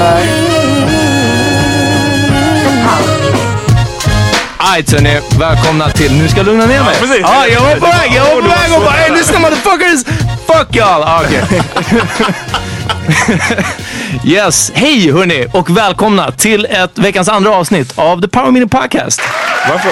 [0.00, 0.40] för.
[4.58, 6.12] Alright hörni, välkomna till...
[6.12, 6.94] Nu ska jag lugna ner mig.
[6.94, 7.20] Ja, precis.
[7.22, 10.04] Ja, jag var på väg, jag var på väg och bara hey, lyssna motherfuckers!
[10.46, 11.02] Fuck y'all!
[11.04, 11.42] Ah, okej.
[14.24, 19.20] yes, hej hörni och välkomna till ett veckans andra avsnitt av The Power Minute Podcast.
[19.68, 19.90] Varför?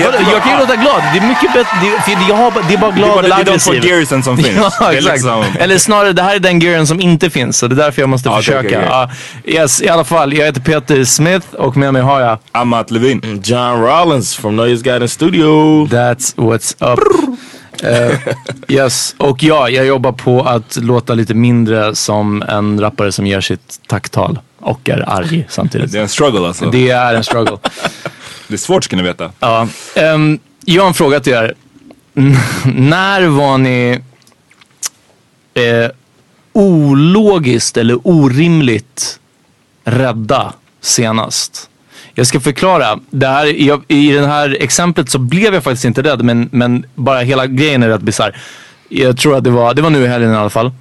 [0.32, 1.76] Jag kan ju låta glad, det är mycket bättre,
[2.06, 3.90] det, jag har, det är bara glad eller bara, det är de två aggressiv.
[3.90, 4.56] gearsen som finns.
[4.80, 5.12] Ja, exakt.
[5.14, 8.02] liksom- Eller snarare, det här är den gearen som inte finns, så det är därför
[8.02, 8.58] jag måste okej, försöka.
[8.68, 8.88] okej, okej.
[9.44, 12.90] Ja, yes, i alla fall, jag heter Peter Smith och med mig har jag Amat
[12.90, 13.42] Levin.
[13.44, 15.86] John Rollins from Noise Guidance Studio.
[15.86, 16.98] That's what's up.
[17.82, 18.18] Eh,
[18.68, 23.40] yes, och ja, jag jobbar på att låta lite mindre som en rappare som ger
[23.40, 25.92] sitt tacktal och är arg samtidigt.
[25.92, 26.64] Det är en struggle alltså.
[26.64, 27.58] Det, Det är en struggle.
[28.48, 29.30] är svårt ska ni veta.
[29.40, 29.68] Ja.
[29.94, 31.54] ehm, jag har en fråga till er.
[32.64, 34.00] När var ni
[35.54, 35.90] eh,
[36.52, 39.20] ologiskt eller orimligt
[39.84, 41.70] rädda senast?
[42.18, 42.98] Jag ska förklara.
[43.10, 46.84] Det här, jag, I det här exemplet så blev jag faktiskt inte rädd men, men
[46.94, 48.36] bara hela grejen är rätt bisarr.
[48.88, 50.72] Jag tror att det var, det var nu i helgen i alla fall.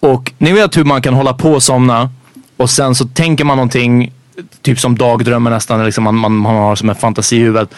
[0.00, 2.10] Och ni vet hur man kan hålla på och somna
[2.56, 4.12] och sen så tänker man någonting,
[4.62, 7.74] typ som dagdrömmar nästan, liksom man, man, man har som en fantasi i huvudet.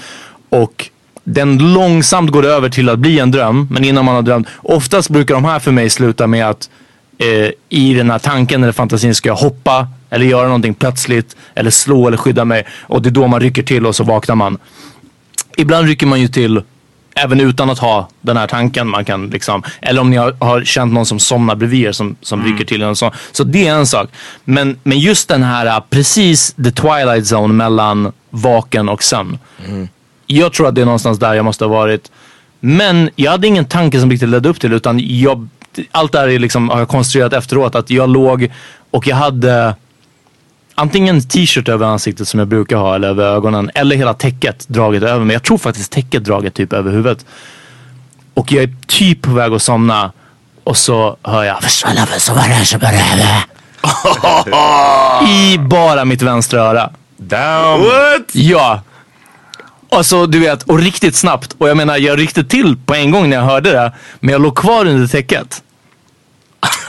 [0.49, 0.91] Och
[1.25, 4.49] den långsamt går över till att bli en dröm, men innan man har drömt.
[4.57, 6.71] Oftast brukar de här för mig sluta med att
[7.19, 11.71] eh, i den här tanken eller fantasin ska jag hoppa eller göra någonting plötsligt eller
[11.71, 12.67] slå eller skydda mig.
[12.83, 14.59] Och det är då man rycker till och så vaknar man.
[15.57, 16.63] Ibland rycker man ju till
[17.15, 18.89] även utan att ha den här tanken.
[18.89, 22.17] Man kan liksom, eller om ni har, har känt någon som somnar bredvid er som,
[22.21, 22.83] som rycker till.
[22.83, 23.13] En sån.
[23.33, 24.11] Så det är en sak.
[24.45, 29.39] Men, men just den här äh, precis the twilight zone mellan vaken och sömn.
[30.27, 32.11] Jag tror att det är någonstans där jag måste ha varit.
[32.61, 35.49] Men jag hade ingen tanke som riktigt ledde upp till utan jag,
[35.91, 37.75] allt det här är liksom, har jag konstruerat efteråt.
[37.75, 38.53] Att jag låg
[38.91, 39.75] och jag hade
[40.75, 45.03] antingen t-shirt över ansiktet som jag brukar ha eller över ögonen eller hela täcket draget
[45.03, 45.35] över mig.
[45.35, 47.27] Jag tror faktiskt täcket draget typ över huvudet.
[48.35, 50.13] Och jag är typ på väg att somna.
[50.65, 51.57] Och så hör jag
[55.29, 56.91] I bara mitt vänstra öra.
[57.17, 57.81] Damn!
[57.81, 58.31] What?
[58.33, 58.83] Ja.
[59.89, 61.55] Och så du vet, och riktigt snabbt.
[61.59, 63.93] Och jag menar, jag ryckte till på en gång när jag hörde det.
[64.21, 65.63] Men jag låg kvar under täcket.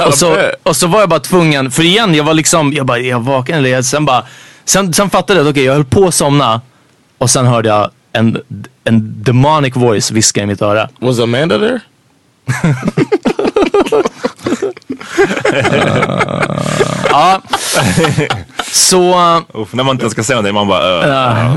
[0.08, 3.00] Och så, och så var jag bara tvungen, för igen, jag var liksom, jag bara,
[3.00, 4.24] jag vaknade, eller jag, sen bara,
[4.66, 6.62] sen, sen fattade jag att okej, jag höll på att somna.
[7.18, 8.42] Och sen hörde jag en,
[8.84, 10.90] en demonic voice viska i mitt öra.
[11.00, 11.80] Was Amanda there?
[17.10, 17.42] Ja.
[18.72, 19.16] Så,
[19.54, 21.48] Uff, när man inte ska säga någonting, man bara...
[21.48, 21.56] Uh,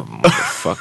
[0.63, 0.79] fuck.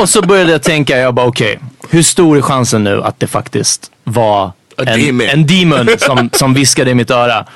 [0.00, 1.58] och så började jag tänka, jag bara okej,
[1.90, 5.26] hur stor är chansen nu att det faktiskt var en demon.
[5.28, 7.46] en demon som, som viskade i mitt öra.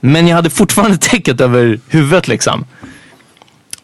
[0.00, 2.64] Men jag hade fortfarande täcket över huvudet liksom.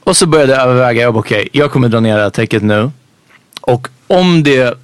[0.05, 2.63] Och så började jag överväga, jag bara okej, jag kommer dra ner det här täcket
[2.63, 2.91] nu.
[3.61, 4.79] Och om det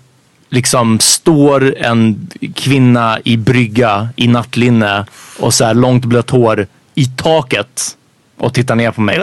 [0.49, 5.07] liksom står en kvinna i brygga i nattlinne
[5.39, 7.97] och så här långt blött hår i taket
[8.39, 9.21] och tittar ner på mig.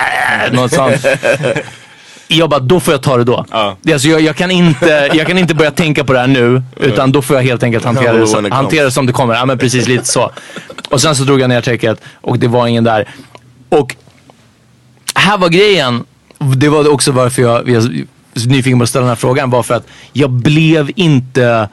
[0.52, 1.06] Något sånt.
[2.28, 3.44] Jag bara, då får jag ta det då.
[3.50, 3.76] Ja.
[3.92, 6.62] Alltså jag, jag, kan inte, jag kan inte börja tänka på det här nu.
[6.76, 9.34] Utan då får jag helt enkelt hantera det, som, hantera det som det kommer.
[9.34, 10.30] Ja men precis lite så.
[10.88, 13.08] Och sen så drog jag ner täcket och det var ingen där.
[13.68, 13.96] Och
[15.14, 16.04] här var grejen.
[16.56, 18.06] Det var också varför jag, jag är
[18.48, 19.50] nyfiken på att ställa den här frågan.
[19.50, 21.68] Var för att jag blev inte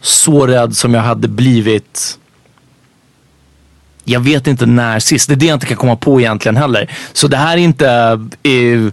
[0.00, 2.18] så rädd som jag hade blivit
[4.04, 5.28] jag vet inte när sist.
[5.28, 6.90] Det är det jag inte kan komma på egentligen heller.
[7.12, 7.88] Så det här är inte,
[8.42, 8.92] eh,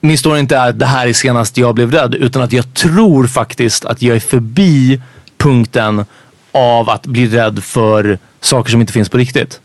[0.00, 2.14] min story inte är att det här är senast jag blev rädd.
[2.14, 5.00] Utan att jag tror faktiskt att jag är förbi
[5.38, 6.04] punkten
[6.52, 9.60] av att bli rädd för saker som inte finns på riktigt.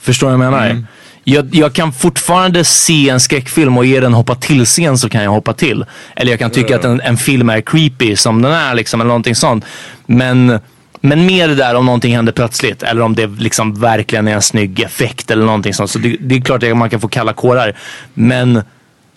[0.00, 0.84] Förstår du vad jag menar?
[1.24, 5.30] Jag, jag kan fortfarande se en skräckfilm och ge den hoppa till-scen så kan jag
[5.30, 5.84] hoppa till.
[6.16, 9.08] Eller jag kan tycka att en, en film är creepy som den är liksom, eller
[9.08, 9.64] någonting sånt.
[10.06, 10.60] Men,
[11.00, 14.42] men mer det där om någonting händer plötsligt eller om det liksom verkligen är en
[14.42, 15.90] snygg effekt eller någonting sånt.
[15.90, 17.76] Så det, det är klart att man kan få kalla kårar.
[18.14, 18.62] Men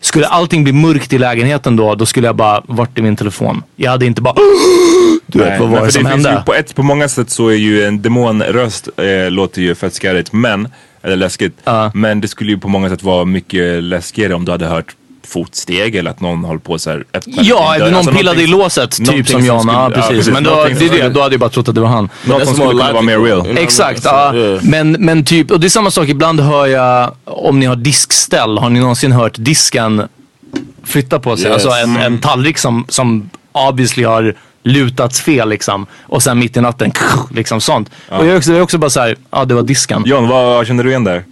[0.02, 3.64] skulle allting bli mörkt i lägenheten då, då skulle jag bara, vart är min telefon?
[3.76, 4.36] Jag hade inte bara,
[5.26, 6.44] du vet vad var det för som hände?
[6.46, 10.34] På, ett, på många sätt så är ju en demonröst eh, låter ju fett skärigt,
[10.34, 10.68] men,
[11.02, 11.58] eller läskigt.
[11.64, 11.92] Ja.
[11.94, 15.96] Men det skulle ju på många sätt vara mycket läskigare om du hade hört fotsteg
[15.96, 19.46] eller att någon håller på så här Ja, någon Alltså pillade i låset, typ som
[19.46, 19.60] Jan.
[19.60, 20.28] skulle- Ja, precis.
[20.34, 22.10] Men då, det är det, då hade jag bara trott att det var han.
[22.26, 23.58] Något som skulle kunna vara mer real.
[23.58, 24.36] Exakt, ja.
[24.36, 24.64] Yeah.
[24.64, 28.58] Men, men typ, och det är samma sak, ibland hör jag, om ni har diskställ,
[28.58, 30.08] har ni någonsin hört disken
[30.84, 31.46] flytta på sig?
[31.52, 31.54] Yes.
[31.66, 34.34] Alltså en, en tallrik som, som obviously har
[34.64, 35.86] lutats fel liksom.
[36.04, 36.92] Och sen mitt i natten,
[37.32, 37.90] liksom sånt.
[38.10, 40.04] Och jag är också, jag är också bara såhär, ja det var disken.
[40.06, 41.24] John, vad känner du igen där?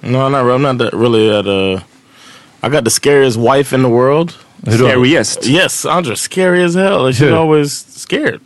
[0.00, 0.40] No, not.
[0.40, 1.82] I'm not really at a.
[2.66, 4.34] I got the scariest wife in the world.
[4.68, 5.46] Scariest?
[5.46, 7.12] Yes, Andra, scary as hell.
[7.12, 7.36] She's Who?
[7.36, 8.40] always scared.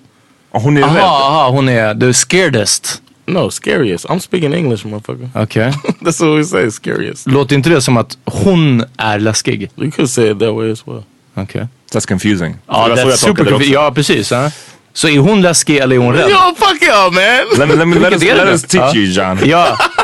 [0.52, 1.02] Hon är Aha, rädd.
[1.04, 3.02] aha, hon är the scaredest.
[3.26, 4.06] No, scariest.
[4.06, 5.30] I'm speaking English, motherfucker.
[5.34, 5.72] Okej.
[6.00, 7.26] That's what we say, scariest.
[7.26, 9.70] Låter inte det som att hon är läskig?
[9.76, 11.02] You could say it that way as well.
[11.34, 11.66] Okej.
[11.92, 12.56] That's confusing.
[12.66, 13.68] Ja, tolkade det super också.
[13.68, 14.30] Ja, precis.
[14.30, 14.50] Ja.
[14.92, 16.30] Så är hon läskig eller är hon rädd?
[16.30, 17.58] Yo, fuck y'all, man.
[17.58, 19.38] Let me, let me, let us, let us teach you John.
[19.44, 19.78] Ja.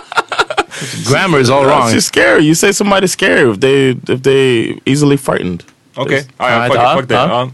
[1.09, 1.91] Grammar is all wrong.
[1.93, 2.45] She's scary.
[2.45, 5.63] You say somebody's scary if they if they easily frightened.
[5.97, 7.15] Okej, ah, Ja, ja, fuck, ja, it, fuck det.
[7.15, 7.27] ja.
[7.27, 7.49] Ja.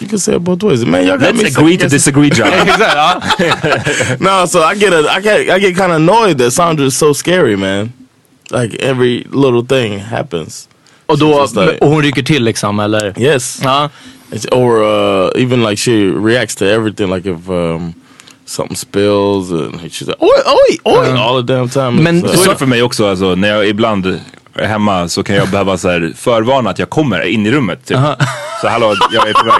[0.00, 0.84] You can say it both ways.
[0.84, 2.50] Man, y'all got me Let's second agree to disagree John.
[4.20, 6.96] No, so I get a I get I get kind of annoyed that Sandra is
[6.96, 7.92] so scary, man.
[8.50, 10.68] Like every little thing happens.
[11.08, 13.14] Och, då, Just like- och hon rycker till liksom, eller?
[13.18, 13.60] Yes.
[13.62, 13.88] Ja.
[14.32, 17.08] It's, or uh, even like she reacts to everything.
[17.10, 17.94] Like if um,
[18.46, 21.90] something spills and she's like, oi, oi, oi, all the damn time.
[22.02, 23.08] Men uh, Så är Så- det för mig också.
[23.10, 24.20] Alltså, när jag ibland
[24.54, 27.86] är hemma så kan jag behöva så här, förvarna att jag kommer in i rummet.
[27.86, 27.98] Typ.
[28.60, 29.54] Så hallå, jag är på väg.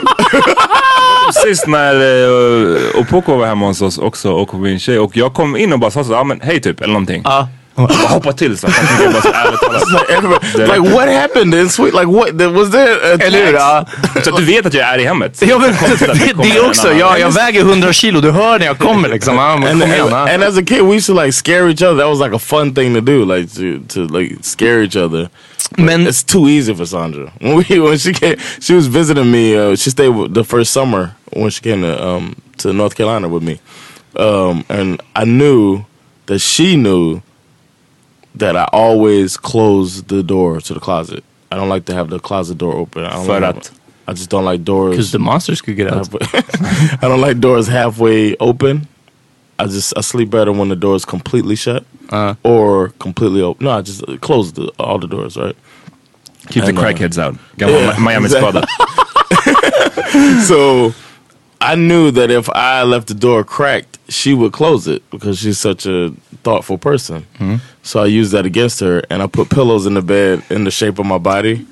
[1.45, 5.57] Sist när uh, Opoko var hemma hos oss också och min tjej och jag kom
[5.57, 7.19] in och bara sa så, ja men hej typ eller någonting.
[7.21, 7.49] Och bara
[7.85, 8.67] hoppa till så.
[8.67, 10.57] att Jag bara så ärligt talat.
[10.77, 11.95] like what happened in Sweet?
[11.95, 12.53] Like what?
[12.53, 13.53] Was there a Eller hur?
[13.53, 13.87] Ja.
[14.25, 15.43] Så att du vet att jag är i hemmet.
[15.47, 16.87] Ja, men, det, det också.
[16.87, 16.99] annan.
[16.99, 18.21] Ja, jag väger 100 kilo.
[18.21, 19.37] Du hör när jag kommer liksom.
[19.37, 20.13] Men and, kom igen.
[20.13, 21.97] and, and as a kid, we used to like scare each other.
[21.97, 25.29] That was like a fun thing to do, like to to like scare each other.
[25.77, 27.33] Men It's too easy for Sandra.
[27.41, 29.57] When we when she came, she was visiting me.
[29.57, 33.43] Uh, she stayed the first summer when she came to um, to North Carolina with
[33.43, 33.59] me,
[34.17, 35.85] um, and I knew
[36.27, 37.21] that she knew
[38.37, 41.25] that I always close the door to the closet.
[41.51, 43.05] I don't like to have the closet door open.
[43.05, 43.71] I don't like?
[44.09, 44.91] I just don't like doors.
[44.93, 46.09] because the monsters could get out.
[46.35, 48.87] I don't like doors halfway open.
[49.59, 52.35] I just I sleep better when the door is completely shut Uh.
[52.45, 53.65] or completely open.
[53.65, 55.37] No, I just close the, all the doors.
[55.37, 55.57] Right.
[56.51, 57.35] Keep the And, uh, crackheads out.
[57.57, 58.65] Gammal Yeah, Miami-skada.
[60.47, 60.95] So
[61.73, 65.59] I knew that if I left the door cracked, she would close it because she's
[65.59, 66.11] such a
[66.45, 67.27] thoughtful person.
[67.39, 67.57] Hmm?
[67.83, 70.71] So I used that against her, and I put pillows in the bed in the
[70.71, 71.67] shape of my body.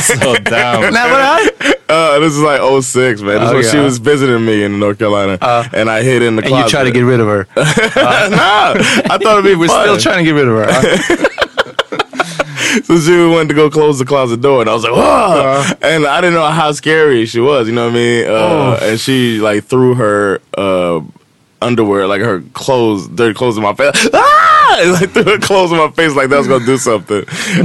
[0.00, 0.80] Så damn.
[0.92, 1.50] Nej, vadå?
[1.90, 3.40] Uh, this is like 06, man.
[3.40, 6.22] This is Oh, when she was visiting me in North Carolina, uh, and I hid
[6.22, 6.70] in the And you closet.
[6.70, 7.46] try to get rid of her.
[7.56, 8.74] Uh, nah,
[9.14, 9.84] I thought it'd be We're fun.
[9.84, 10.66] still trying to get rid of her.
[10.68, 11.24] huh?
[12.84, 16.06] So she went to go close the closet door, and I was like, "Whoa!" and
[16.06, 17.66] I didn't know how scary she was.
[17.68, 18.26] You know what I mean?
[18.28, 21.00] Uh, And she like threw her uh,
[21.62, 24.08] underwear, like her clothes, dirty clothes in my face.
[24.12, 24.34] Ah!
[24.80, 27.24] And, like threw her clothes in my face, like that was gonna do something.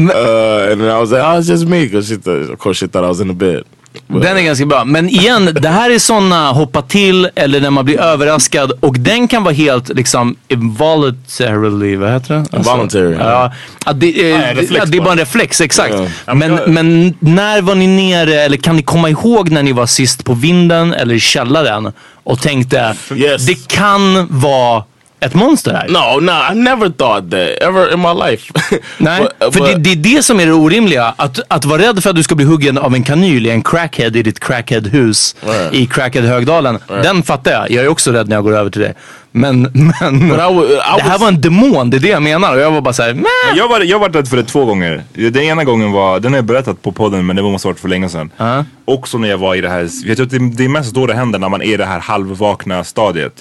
[0.09, 2.77] Uh, and then I was like, "Oh, it's just me," because she, thought, of course,
[2.77, 3.65] she thought I was in the bed.
[4.07, 4.85] Den är ganska bra.
[4.85, 9.27] Men igen, det här är såna hoppa till eller när man blir överraskad och den
[9.27, 12.39] kan vara helt liksom involuntarily, vad heter det?
[12.39, 13.15] Alltså, Involuntary.
[13.19, 13.53] Ja,
[13.85, 15.05] att det, eh, Ja, reflex att det är bara.
[15.05, 15.95] bara en reflex, exakt.
[16.25, 16.33] Ja.
[16.33, 20.25] Men, men när var ni nere, eller kan ni komma ihåg när ni var sist
[20.25, 21.91] på vinden eller i källaren
[22.23, 23.45] och tänkte Yes.
[23.45, 24.83] det kan vara
[25.25, 25.87] ett monster här?
[25.89, 28.53] No, no, I never thought that ever in my life.
[28.97, 31.13] Nej, But- för but- det, det är det som är det orimliga.
[31.17, 33.63] Att, att vara rädd för att du ska bli huggen av en kanyl i en
[33.63, 35.73] crackhead i ditt crackhead-hus Right.
[35.73, 36.79] i crackhead-högdalen.
[36.87, 37.71] Den fattar jag.
[37.71, 38.93] Jag är också rädd när jag går över till det.
[39.35, 42.55] Men, men I I det här was- var en demon, det är det jag menar.
[42.55, 43.23] Och jag var bara såhär, Men.
[43.57, 45.03] Jag var, jag var rädd för det två gånger.
[45.13, 47.79] Den ena gången var, den har jag berättat på podden men det måste ha varit
[47.79, 48.31] för länge sedan.
[48.37, 48.65] Ja.
[48.85, 51.05] Också när jag var i det här, jag tror att det, det är mest då
[51.05, 53.39] det händer när man är i det här halvvakna stadiet.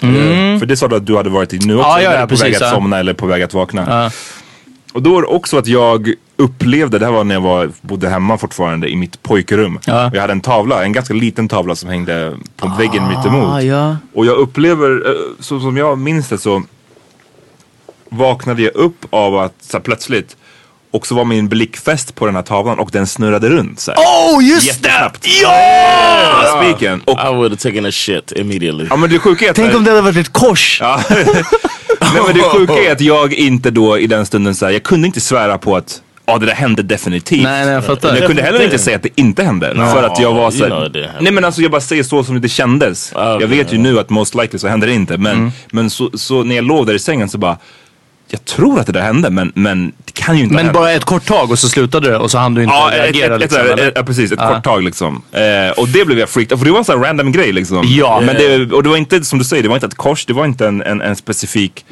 [0.59, 2.17] För det sa du att du hade varit i nu också, Ja, ja, när ja,
[2.17, 2.75] du är på väg precis, att ja.
[2.75, 4.11] somna eller på väg att vakna.
[4.93, 8.09] Och då var det också att jag upplevde, det här var när jag var, bodde
[8.09, 9.79] hemma fortfarande i mitt pojkrum.
[9.85, 10.07] Ja.
[10.07, 13.63] Och jag hade en tavla, en ganska liten tavla som hängde på väggen mitt emot.
[13.63, 13.97] ja.
[14.15, 16.63] Och jag upplever, eh, så som jag minns det så
[18.09, 20.37] vaknade jag upp av att så här, plötsligt
[20.91, 23.93] och så var min blick fäst på den här tavlan och den snurrade runt så
[23.93, 24.01] här.
[24.01, 25.11] Oh, just det!
[25.43, 26.63] Ja!
[26.63, 27.03] Spiken.
[27.05, 28.87] Och, I would have taken a shit immediately.
[28.91, 29.57] ja men det sjuka är att...
[29.57, 30.83] Tänk om det hade varit ett kors.
[32.15, 34.83] Nej men det sjuka är att jag inte då i den stunden så här, jag
[34.83, 37.43] kunde inte svära på att Ja det där hände definitivt.
[37.43, 38.09] Nej, nej, jag fattar.
[38.09, 39.75] Men jag kunde heller inte säga att det inte hände.
[39.75, 41.07] För att jag var så you know.
[41.21, 43.13] Nej men alltså jag bara säger så som det kändes.
[43.15, 45.19] Ah, jag okay, vet ju nu att most likely så händer det inte.
[45.19, 45.51] Men, Mm.
[45.73, 47.57] men så, så när jag låg där i sängen så bara
[48.35, 51.05] Jag tror att det där hände men, men det kan ju inte Men bara ett
[51.05, 53.61] kort tag och så slutade det och så hann du inte Ja, reagera ett, liksom,
[53.61, 54.33] ett, ett, ja, precis.
[54.33, 54.55] Ett Ja.
[54.55, 55.23] kort tag liksom.
[55.33, 57.83] Eh, och det blev jag freaked För det var en sån här random grej liksom.
[57.85, 58.23] Ja.
[58.27, 60.27] Men det, och det var inte, som du säger, det var inte ett kors.
[60.27, 61.85] Det var inte en, en, en specifik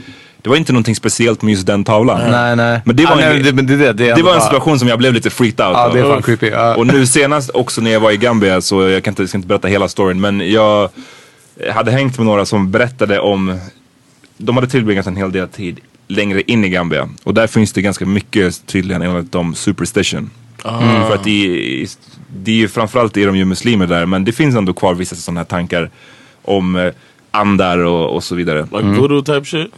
[0.42, 2.30] det var inte någonting speciellt med just den tavlan.
[2.30, 2.80] Nej, nej.
[2.84, 4.98] Men det var, Ja, en, nej, det, det, det, det, var en situation som jag
[4.98, 5.94] blev lite freaked out Ja, av.
[5.94, 6.46] det är fan creepy.
[6.48, 6.74] Ja.
[6.76, 9.48] Och nu senast också när jag var i Gambia, så jag kan inte, ska inte
[9.48, 10.90] berätta hela storyn, men jag
[11.72, 13.58] hade hängt med några som berättade om,
[14.36, 17.08] de hade tillbringat en hel del tid längre in i Gambia.
[17.22, 20.30] Och där finns det ganska mycket tydligen enligt dem superstition.
[20.64, 21.86] Mm, för att det,
[22.36, 25.16] det är ju framförallt är de ju muslimer där, men det finns ändå kvar vissa
[25.16, 25.90] sådana här tankar
[26.42, 26.92] om eh,
[27.30, 28.62] andar och, och så vidare.
[28.62, 29.72] Like voodoo type shit?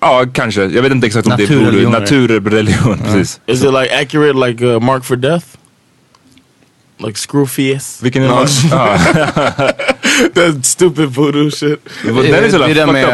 [0.00, 0.64] Ja, kanske.
[0.64, 1.90] Jag vet inte exakt om det är voodoo.
[1.90, 3.40] Naturreligion, precis.
[3.46, 5.46] Is it like accurate like uh, Mark for Death?
[6.98, 8.02] Like Screwface?
[8.02, 8.46] Vilken är No.
[10.34, 11.80] That stupid voodoo shit.
[12.04, 13.10] Den är så Det är det fucked med up.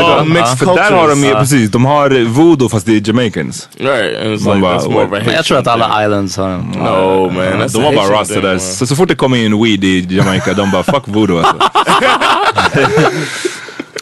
[0.00, 3.68] Ja, mixed För där har de ju, precis, de har voodoo fast det är Jamaicans.
[3.78, 6.04] Right, and it's Man like bara, that's more of a Men jag tror att alla
[6.04, 6.60] islands har en.
[6.60, 8.58] No man, that's De a var bara rasta där.
[8.58, 11.54] Så, så fort det kommer in weed i Jamaica, de bara fuck voodoo alltså.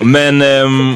[0.04, 0.94] Men, ehm,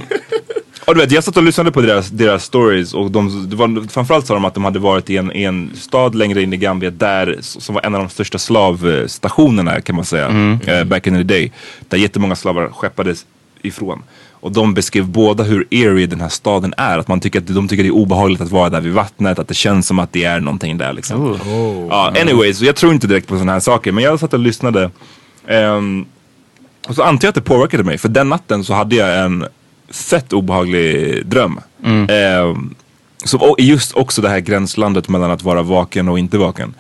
[0.87, 3.89] och du vet, jag satt och lyssnade på deras, deras stories och de, det var,
[3.89, 6.57] framförallt sa de att de hade varit i en, i en stad längre in i
[6.57, 11.15] Gambia där, som var en av de största slavstationerna kan man säga, eh, back in
[11.15, 11.53] the day.
[11.89, 13.27] Där jättemånga slavar skeppades
[13.63, 14.03] ifrån.
[14.41, 16.99] Och de beskrev båda hur eerie den här staden är.
[16.99, 19.39] Att man tycker att de tycker det är obehagligt att vara där vid vattnet.
[19.39, 21.39] Att det känns som att det är någonting där liksom.
[21.91, 23.93] Ja, anyways, jag tror inte direkt på sådana här saker.
[23.93, 24.91] Men jag satt och lyssnade.
[25.47, 26.07] Ehm,
[26.89, 27.99] och så antar jag att det påverkade mig.
[27.99, 29.47] För den natten så hade jag en
[29.91, 31.61] fett obehaglig dröm.
[32.09, 32.75] Ehm,
[33.25, 36.75] som o- just också det här gränslandet mellan att vara vaken och inte vaken.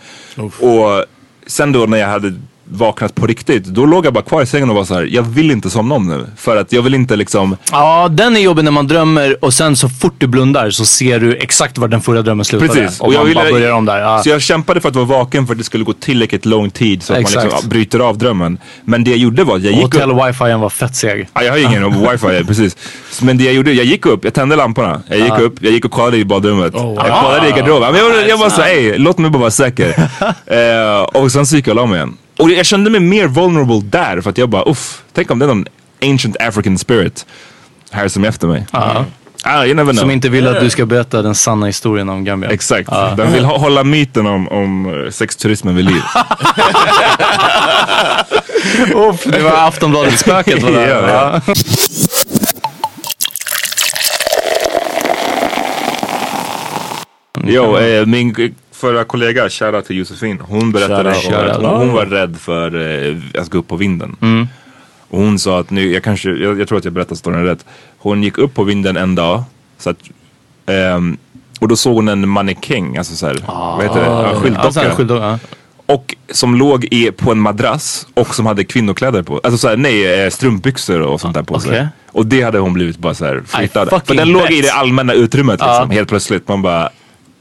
[0.60, 1.04] Och
[1.46, 2.34] sen då när jag hade
[2.70, 5.22] vaknat på riktigt, då låg jag bara kvar i sängen och var så här: jag
[5.22, 6.26] vill inte somna om nu.
[6.36, 9.76] För att jag vill inte liksom, Ja, den är jobbig när man drömmer och sen
[9.76, 12.72] så fort du blundar så ser du exakt var den förra drömmen slutade.
[12.72, 13.00] Precis.
[13.00, 13.98] Och, man ville- bara börjar om där.
[13.98, 14.22] Ja.
[14.22, 17.02] Så jag kämpade för att vara vaken för att det skulle gå tillräckligt lång tid
[17.02, 17.44] så att man Exakt.
[17.44, 18.58] liksom, ja, bryter av drömmen.
[18.84, 19.94] Men det jag gjorde var att jag gick upp.
[19.94, 21.28] Hotell wifi var fett seg.
[21.34, 22.76] Ja, jag har ingen wifi, precis.
[23.22, 25.02] Men det jag gjorde, jag gick upp, jag tände lamporna.
[25.08, 26.72] Jag gick upp, jag gick och kollade i badrummet.
[26.74, 27.92] Jag kollade i garderoben.
[27.92, 29.88] Men jag, jag var så ey, låt mig bara vara säker.
[30.46, 32.16] eh, och sen så gick jag och la mig igen.
[32.38, 35.44] Och jag kände mig mer vulnerable där för att jag bara uff, tänk om det
[35.44, 35.66] är någon
[36.02, 37.26] ancient African spirit
[37.90, 38.66] här som är efter mig.
[39.44, 40.00] Ah, you never know.
[40.00, 42.50] Som inte vill att du ska berätta den sanna historien om Gambia.
[42.50, 42.88] Exakt.
[42.92, 43.14] Ja.
[43.16, 45.96] Den vill hålla myten om, om eh, sexturismen vid liv.
[48.94, 50.86] Uff, det var Aftonbladet-spöket var det.
[50.88, 51.40] Ja, ja.
[51.46, 51.54] Ja.
[57.44, 62.36] Jo, eh, min förra kollega, shoutout till Josefin, hon berättade att hon, hon var rädd
[62.36, 62.74] för
[63.06, 64.16] eh, att gå upp på vinden.
[65.08, 67.64] Och hon sa att nu, jag kanske, jag, jag tror att jag berättar storyn rätt.
[67.98, 69.42] Hon gick upp på vinden en dag,
[69.78, 69.98] så att,
[70.66, 71.16] ehm,
[71.60, 74.84] och då såg hon en mannekäng, alltså såhär, vad heter det, ja, skyltdocka.
[74.84, 75.38] Ja, skyltdocka.
[75.86, 79.40] Och som låg i, på en madrass och som hade kvinnokläder på.
[79.44, 81.70] Alltså såhär, nej, eh, strumpbyxor och sånt där på sig.
[81.70, 81.88] Okej.
[82.12, 84.02] Och det hade hon blivit bara såhär flyttad.
[84.04, 84.62] För den låg i bet.
[84.62, 86.48] det allmänna utrymmet liksom, helt plötsligt.
[86.48, 86.90] Man bara,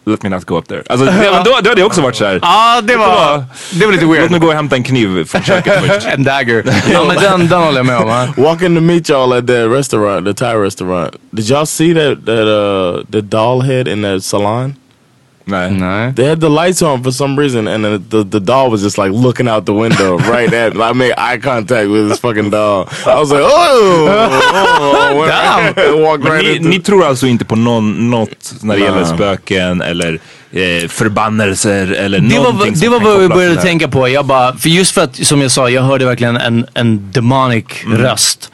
[0.06, 0.84] let me not go up there.
[0.90, 3.44] Alltså, men då, då hade jag också varit såhär, Ja, det var,
[3.74, 4.42] det var lite låt mig weird.
[4.42, 6.08] gå och hämta en kniv från köket först.
[6.08, 6.64] En dagger.
[6.92, 8.34] Ja, men den, den håller jag med om.
[8.44, 11.16] Walking to meet y'all at that restaurant, the Thai restaurant.
[11.32, 14.76] Did y'all see that that uh the doll head in that salon?
[15.48, 15.72] Nej.
[15.72, 16.14] Nej.
[16.16, 18.98] They had the lights on for some reason, and then the the doll was just
[18.98, 20.74] like looking out the window right at.
[20.74, 22.88] I made eye contact with this fucking doll.
[23.06, 26.22] I was like, oh, oh, oh Damn.
[26.32, 26.70] right ni, into.
[26.70, 28.90] ni tror alltså inte på någon, något när det Nej.
[28.90, 30.20] gäller spöken eller
[30.52, 34.10] eh, förbannelser eller Det någonting var, det var vad vi började tänka på.
[34.10, 37.66] Jag bara, för just för att, som jag sa, jag hörde verkligen en, en demonic
[37.86, 37.98] Mm.
[37.98, 38.52] röst.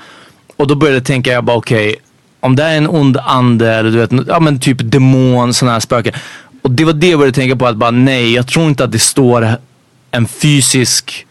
[0.58, 1.96] Och då började jag tänka, jag bara okej,
[2.40, 5.80] om det är en ond ande eller du vet, ja men typ demon, sådana här
[5.80, 6.14] spöken.
[6.62, 8.92] Och det var det jag började tänka på, att bara nej, jag tror inte att
[8.92, 9.56] det står
[10.12, 11.26] en fysisk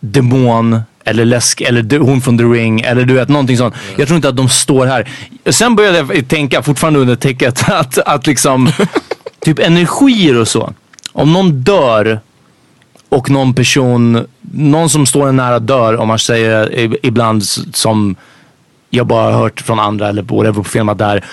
[0.00, 3.74] demon eller läsk eller hon från The Ring eller du vet någonting sånt.
[3.96, 5.08] Jag tror inte att de står här.
[5.50, 8.72] Sen började jag tänka, fortfarande under täcket, att, att liksom
[9.40, 10.72] typ energier och så.
[11.12, 12.20] Om någon dör
[13.08, 18.16] och någon person, någon som står en nära dör om man säger ibland som
[18.90, 21.24] jag bara har hört från andra eller whatever på filmat där.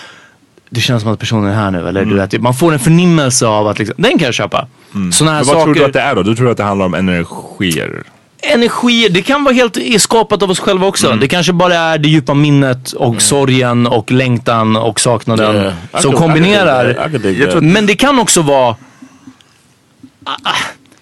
[0.69, 3.47] Det känns som att personen är här nu eller du vet, man får en förnimmelse
[3.47, 4.67] av att liksom, den kan jag köpa.
[4.91, 5.63] Sådana här Men vad saker.
[5.63, 6.23] tror du att det är då?
[6.23, 8.03] Du tror att det handlar om energier?
[8.41, 11.07] Energier, det kan vara helt skapat av oss själva också.
[11.07, 11.19] Mm.
[11.19, 15.73] Det kanske bara är det djupa minnet och sorgen och längtan och saknaden Yeah.
[15.97, 16.93] I som could- I kombinerar.
[16.93, 17.15] could.
[17.15, 17.51] I could that.
[17.51, 18.75] tror- Men det kan också vara...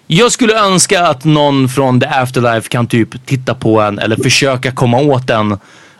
[0.06, 4.70] Jag skulle önska att någon från the afterlife kan typ titta på en eller försöka
[4.72, 5.58] komma åt en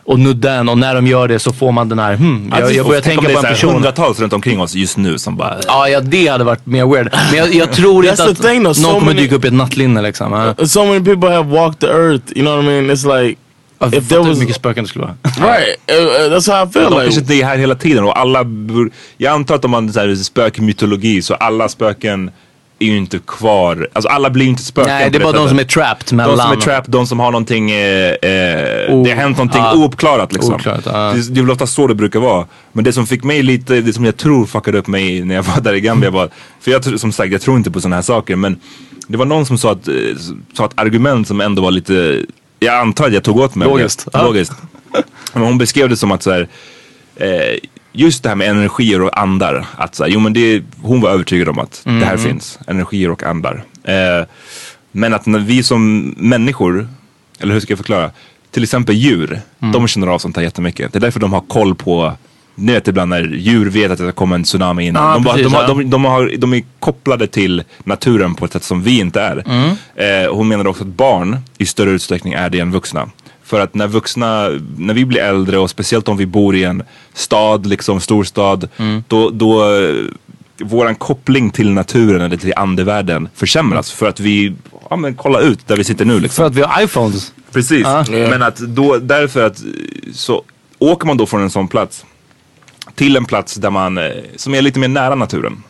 [0.09, 2.73] och nudda en och när de gör det så får man den här, hmm, jag,
[2.73, 3.73] jag börjar tänka på en person.
[3.73, 5.57] hundratals runt omkring oss just nu som bara...
[5.67, 7.09] Ja, ja, det hade varit mer weird.
[7.31, 8.73] Men jag, jag tror inte att thing, though.
[8.73, 10.53] So någon kommer many- dyka upp i ett nattlinne liksom.
[10.57, 10.67] Ja.
[10.67, 12.23] So many people have walked the earth.
[12.35, 12.89] You know what I mean?
[12.91, 13.39] It's like
[13.81, 15.15] If if there hur was mycket spöken det skulle vara.
[15.53, 15.77] right.
[15.91, 16.83] Uh, uh, that's how I feel.
[16.83, 18.45] De Like kanske inte är här hela tiden och alla...
[19.17, 22.31] Jag antar att om man så här, spökmytologi så alla spöken
[22.79, 23.87] är ju inte kvar.
[23.93, 26.37] Alltså alla blir ju inte spöken Nej, det är bara de som är trapped mellan.
[26.37, 29.61] De som är trapped, de som har någonting, eh, eh, O- det har hänt någonting
[29.61, 29.75] ja.
[29.75, 30.53] ouppklarat liksom.
[30.53, 30.91] Ouppklarat, ja.
[31.15, 32.45] det, det är väl ofta så det brukar vara.
[32.71, 35.43] Men det som fick mig lite, det som jag tror fuckade upp mig när jag
[35.55, 38.03] var där i Gambia var, för jag som sagt jag tror inte på sådana här
[38.03, 38.59] saker men
[39.07, 39.93] det var någon som sa att, eh,
[40.53, 42.25] sa ett argument som ändå var lite,
[42.59, 43.67] jag antar att jag tog åt mig.
[43.67, 44.07] Logiskt.
[44.13, 44.23] Ja.
[44.23, 44.53] Logiskt.
[45.33, 46.47] Men hon beskrev det som att så här,
[47.15, 47.57] eh,
[47.91, 49.65] just det här med energier och andar.
[49.77, 52.25] Att så här, jo men det, hon var övertygad om att det här Mm.
[52.25, 53.63] finns, energier och andar.
[53.83, 54.25] Eh,
[54.91, 56.87] men att när vi som människor,
[57.39, 58.11] eller hur ska jag förklara?
[58.51, 59.71] Till exempel djur, Mm.
[59.71, 60.93] de känner av sånt här jättemycket.
[60.93, 62.13] Det är därför de har koll på
[62.55, 65.03] ni vet ibland när djur vet att det kommer en tsunami innan.
[65.07, 65.67] Ja, de, bara, precis, de, ja.
[65.67, 69.43] de, de, har, de är kopplade till naturen på ett sätt som vi inte är.
[69.47, 69.69] Mm.
[70.25, 73.09] Eh, hon menar också att barn i större utsträckning är det än vuxna.
[73.49, 76.83] För att när vuxna, när vi blir äldre och speciellt om vi bor i en
[77.13, 79.03] stad, liksom storstad, Mm.
[79.07, 79.63] då, då
[80.61, 83.91] våran koppling till naturen eller till andevärlden försämras.
[83.91, 84.53] För att vi,
[84.89, 86.35] ja men kolla ut där vi sitter nu liksom.
[86.43, 87.33] För att vi har iPhones.
[87.51, 88.05] Precis, Ja.
[88.09, 89.63] men att då, därför att
[90.13, 90.43] så
[90.79, 92.05] åker man då från en sån plats
[92.95, 94.03] till en plats där man, eh,
[94.35, 95.63] som är lite mer nära naturen.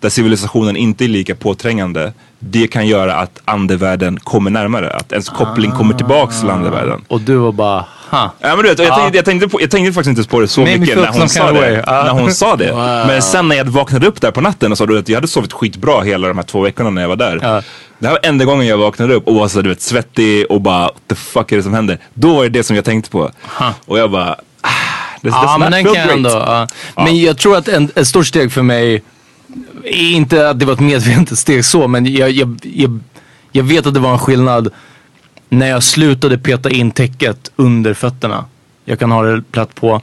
[0.00, 2.12] Där civilisationen inte är lika påträngande.
[2.38, 4.90] Det kan göra att andevärlden kommer närmare.
[4.90, 7.04] Att ens koppling kommer tillbaks till andevärlden.
[7.08, 8.32] Och du var bara, ha.
[8.40, 8.96] Ja, men du vet, jag, Ja.
[8.96, 11.12] tänkte, jag, tänkte på, jag tänkte faktiskt inte på det så Made me mycket när
[11.12, 11.84] hon, sa det.
[11.86, 12.02] Ja.
[12.04, 12.72] när hon sa det.
[12.72, 13.06] Wow.
[13.06, 15.28] Men sen när jag vaknade upp där på natten och sa du att jag hade
[15.28, 17.62] sovit skitbra hela de här två veckorna när jag var där.
[17.98, 20.60] Det här var enda gången jag vaknade upp och var så du vet, svettig och
[20.60, 21.98] bara what the fuck är det som händer?
[22.14, 23.30] Då var det det som jag tänkte på.
[23.86, 24.30] Och jag bara,
[24.60, 24.68] ah,
[25.22, 26.16] this does Ja, men den kan jag great.
[26.16, 26.30] ändå.
[26.30, 26.66] ja.
[26.96, 29.02] Men jag tror att en, ett stort steg för mig,
[29.84, 33.00] inte att det var ett medvetet steg så, men jag, jag, jag,
[33.52, 34.68] jag vet att det var en skillnad
[35.48, 38.44] när jag slutade peta in täcket under fötterna.
[38.84, 40.00] Jag kan ha det platt på.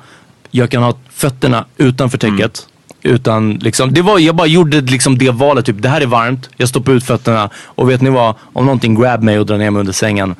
[0.51, 2.67] Jag kan ha fötterna utanför täcket.
[3.01, 6.49] Utan liksom, det var, jag bara gjorde liksom det valet, typ det här är varmt,
[6.57, 9.71] jag stoppar ut fötterna och vet ni vad, om någonting grab mig och drar ner
[9.71, 10.35] mig under sängen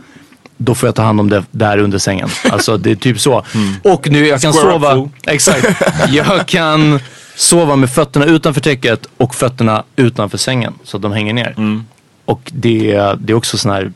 [0.58, 2.30] då får jag ta hand om det där under sängen.
[2.52, 3.46] Alltså det är typ så.
[3.84, 4.64] Och nu jag kan Mm.
[4.64, 5.68] Square sova, exakt.
[6.10, 7.00] Jag kan
[7.36, 10.74] sova med fötterna utanför täcket och fötterna utanför sängen.
[10.84, 11.54] Så att de hänger ner.
[11.58, 11.86] Mm.
[12.26, 13.92] Och det, det är också sån här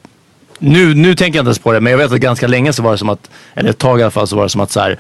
[0.59, 2.83] nu, nu tänker jag inte ens på det, men jag vet att ganska länge så
[2.83, 4.71] var det som att, eller ett tag i alla fall, så var det som att
[4.71, 4.99] så här.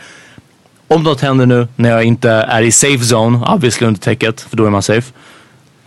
[0.87, 4.57] Om något händer nu när jag inte är i safe zone, obviously under täcket, för
[4.57, 5.13] då är man safe.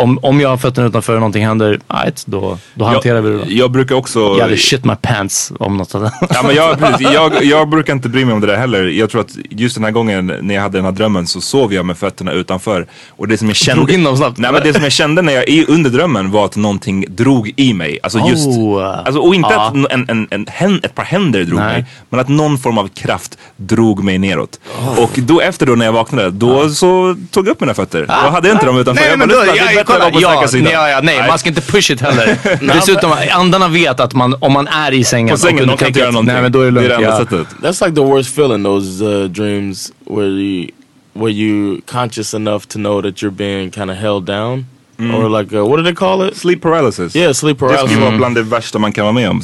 [0.01, 3.37] Om, om jag har fötterna utanför och någonting händer, right, då, då hanterar vi det
[3.37, 3.43] då.
[3.43, 4.21] Jag, jag brukar också...
[4.21, 7.93] Jag hade shit my pants om något hade Ja, men jag, precis, jag, jag brukar
[7.93, 8.85] inte bry mig om det där heller.
[8.85, 11.75] Jag tror att just den här gången när jag hade den här drömmen så sov
[11.75, 12.87] jag med fötterna utanför.
[13.09, 13.81] Och det som jag kände...
[13.81, 14.39] Drog in dem snabbt.
[14.39, 17.53] Nej men det som jag kände när jag i, under drömmen var att någonting drog
[17.57, 17.99] i mig.
[18.03, 18.49] Alltså just...
[18.49, 18.99] Oh.
[19.05, 19.67] Alltså, och inte Ja.
[19.67, 21.73] att en, en, en, en, ett par händer drog Nej.
[21.73, 21.87] mig.
[22.11, 24.61] Men att någon form av kraft drog mig neråt.
[24.97, 28.07] Och då efter då när jag vaknade, då så tog jag upp mina fötter.
[28.07, 29.03] Då hade jag inte dem utanför.
[29.03, 30.65] Nej jag men bara, då, det kolla, ja, sidan.
[30.65, 32.39] nej, ja, ja, nej, man ska inte push it heller.
[32.75, 36.01] Dessutom, andarna vet att man, om man är i sängen På sängen, de kan inte
[36.01, 36.33] göra någonting.
[36.35, 37.01] Nej men då är det det är lugnt.
[37.01, 37.47] det enda sättet.
[37.63, 38.65] That's like the worst feeling.
[38.65, 40.71] Those uh, dreams where you
[41.13, 44.67] where you conscious enough to know that you're being kind of held down,
[44.99, 46.37] or like uh, what do they call it?
[46.37, 47.17] Sleep paralysis.
[47.17, 47.91] Yeah, sleep Det paralysis.
[47.91, 49.43] skulle vara bland det värsta man kan vara med om,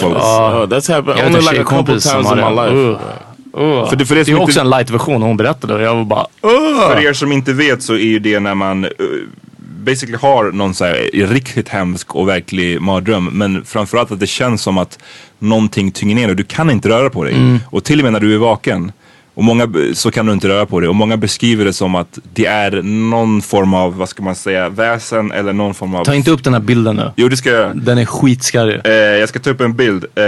[0.00, 0.16] folk.
[0.16, 2.50] Oh, that's happened only like a couple times in my det.
[2.50, 2.76] life.
[2.76, 2.98] Uh.
[3.58, 3.88] Uh.
[3.88, 6.04] För det- för det det är inte- också en light-version hon berättade och jag var
[6.04, 6.26] bara
[6.88, 8.90] För er som inte vet så är ju det när man uh,
[9.78, 13.24] basically har någon så här riktigt hemsk och verklig mardröm.
[13.32, 14.98] Men framförallt att det känns som att
[15.38, 17.34] någonting tynger ner och du kan inte röra på dig.
[17.34, 17.58] Mm.
[17.70, 18.92] Och till och med när du är vaken
[19.38, 20.88] och många, så kan du inte röra på dig.
[20.88, 24.68] Och många beskriver det som att det är någon form av, vad ska man säga,
[24.68, 26.04] väsen eller någon form av...
[26.04, 27.10] Ta inte upp den här bilden nu.
[27.16, 27.74] Jo det ska jag göra.
[27.74, 28.80] Den är skitskarrig.
[28.84, 30.04] Eh, jag ska ta upp en bild.
[30.14, 30.22] Eh,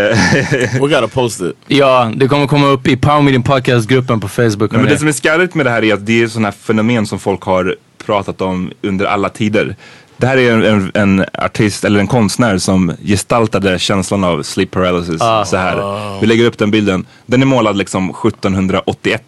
[0.72, 1.52] We gotta post it.
[1.66, 4.72] Ja, det kommer komma upp i Power Meeting Podcast-gruppen på Facebook.
[4.72, 6.52] Nej, men det som är skalligt med det här är att det är sådana här
[6.52, 7.76] fenomen som folk har
[8.11, 9.77] pratat om under alla tider.
[10.16, 15.18] Det här är en, en, artist eller en konstnär som gestaltade känslan av sleep paralysis
[15.46, 16.20] så här.
[16.20, 17.07] Vi lägger upp den bilden.
[17.27, 19.23] Den är målad liksom 1781.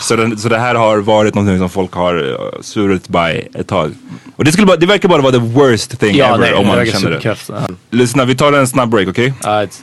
[0.00, 3.68] Så, den, så det här har varit någonting som folk har uh, svurit by ett
[3.68, 3.92] tag.
[4.36, 6.66] Och det, skulle bara, det verkar bara vara the worst thing ja, ever nej, om
[6.66, 7.36] man känner det.
[7.90, 9.34] Lyssna, vi tar en snabb break, okej?
[9.42, 9.82] Alright.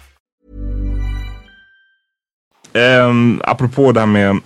[2.73, 4.39] Um, apropå det här med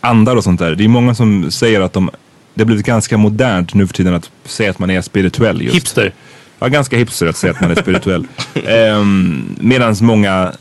[0.00, 0.74] andar och sånt där.
[0.74, 2.10] Det är många som säger att de,
[2.54, 5.62] det har blivit ganska modernt nu för tiden att säga att man är spirituell.
[5.62, 5.76] Just.
[5.76, 6.12] Hipster.
[6.58, 8.26] Ja, ganska hipster att säga att man är spirituell.
[9.00, 10.52] um, Medan många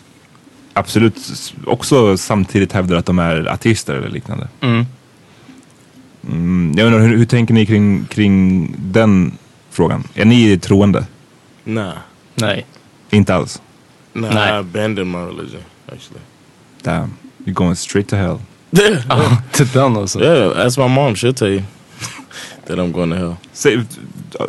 [0.74, 1.18] absolut
[1.66, 4.48] också samtidigt hävdar att de är ateister eller liknande.
[4.62, 4.86] Mm.
[6.30, 9.38] Mm, jag undrar, hur, hur tänker ni kring, kring den
[9.70, 10.04] frågan?
[10.14, 11.06] Är ni troende?
[11.64, 11.94] Nah,
[12.36, 12.66] Nej.
[13.10, 13.62] Inte alls?
[14.14, 14.34] nah.
[14.34, 14.48] Nah.
[14.48, 16.22] I abandoned my religion actually.
[16.88, 18.40] Damn, you're going straight to hell.
[18.72, 20.20] Yeah, till den alltså.
[20.24, 20.54] yeah.
[20.54, 21.16] That's my mom.
[21.16, 21.62] She'll tell you
[22.68, 23.36] that I'm going to hell.
[23.54, 23.80] Säg,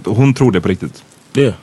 [0.04, 1.04] hon tror det på riktigt?
[1.34, 1.54] Yeah,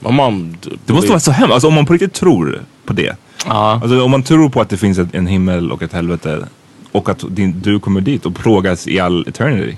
[0.00, 0.56] my mom.
[0.86, 3.16] Det måste vara så hemskt, alltså om man på riktigt tror på det.
[3.46, 3.80] Ja.
[3.82, 6.46] Alltså om man tror på att det finns en himmel och ett helvete
[6.92, 9.76] och att din, du kommer dit och plågas i all eternity.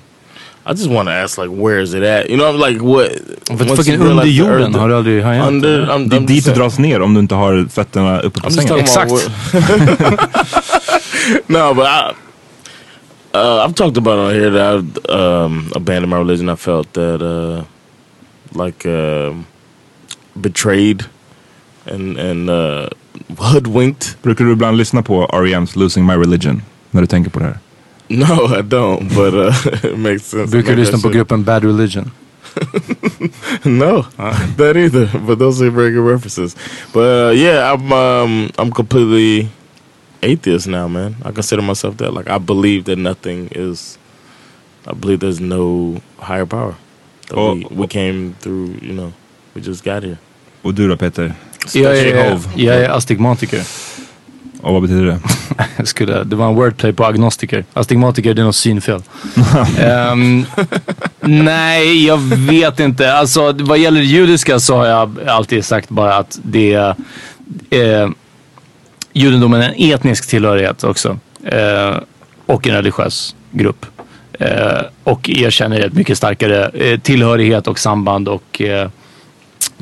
[0.64, 2.30] I just want to ask, like, where is it at?
[2.30, 3.10] You know, like what?
[3.58, 5.48] För fucking under jorden har du aldrig hajat?
[5.48, 8.40] Under, I'm, Det är I'm dit du dras ner om du inte har fötterna uppe
[8.40, 8.78] på I'm sängen.
[8.78, 9.10] Exakt.
[11.48, 12.12] no, but I,
[13.34, 16.50] Uh, I've talked about it on here that I've um, abandoned my religion.
[16.50, 17.64] I felt that uh,
[18.52, 19.46] like um
[20.40, 21.04] betrayed
[21.86, 22.88] and and uh,
[23.38, 24.16] hoodwinked.
[24.22, 27.58] Brukar du ibland lyssna på R.E.M's Losing My Religion när du tänker på det här?
[28.18, 29.52] No, I don't, but uh,
[29.88, 30.50] it makes sense.
[30.50, 32.10] Brukar du Maybe I lyssna på gruppen Bad Religion?
[33.64, 34.02] no,
[34.56, 35.08] that either.
[35.26, 36.54] But those are very good references.
[36.92, 39.48] But uh, yeah, I'm um, I'm completely
[40.22, 41.16] atheist now, man.
[41.24, 42.12] I consider myself that.
[42.12, 43.98] Like I believe that nothing is.
[44.86, 46.74] I believe there's no higher power.
[47.28, 48.78] That Oh, we, we came through.
[48.82, 49.12] You know,
[49.54, 50.18] we just got here.
[50.62, 51.34] Och du då Peter?
[51.74, 52.48] Jag är, Behov.
[52.56, 53.62] jag är astigmatiker.
[54.62, 55.20] Och vad betyder det?
[55.86, 57.64] Skulle, det var en wordplay på agnostiker.
[57.72, 59.02] Astigmatiker, det är något synfel.
[59.80, 60.46] Ehm,
[61.20, 63.12] nej, jag vet inte.
[63.14, 66.94] Alltså vad gäller det judiska så har jag alltid sagt bara att det är
[67.70, 68.10] eh,
[69.12, 71.18] judendomen är en etnisk tillhörighet också.
[71.44, 71.96] Eh,
[72.46, 73.86] och en religiös grupp.
[74.32, 78.88] Eh, och erkänner ett mycket starkare eh, tillhörighet och samband och eh,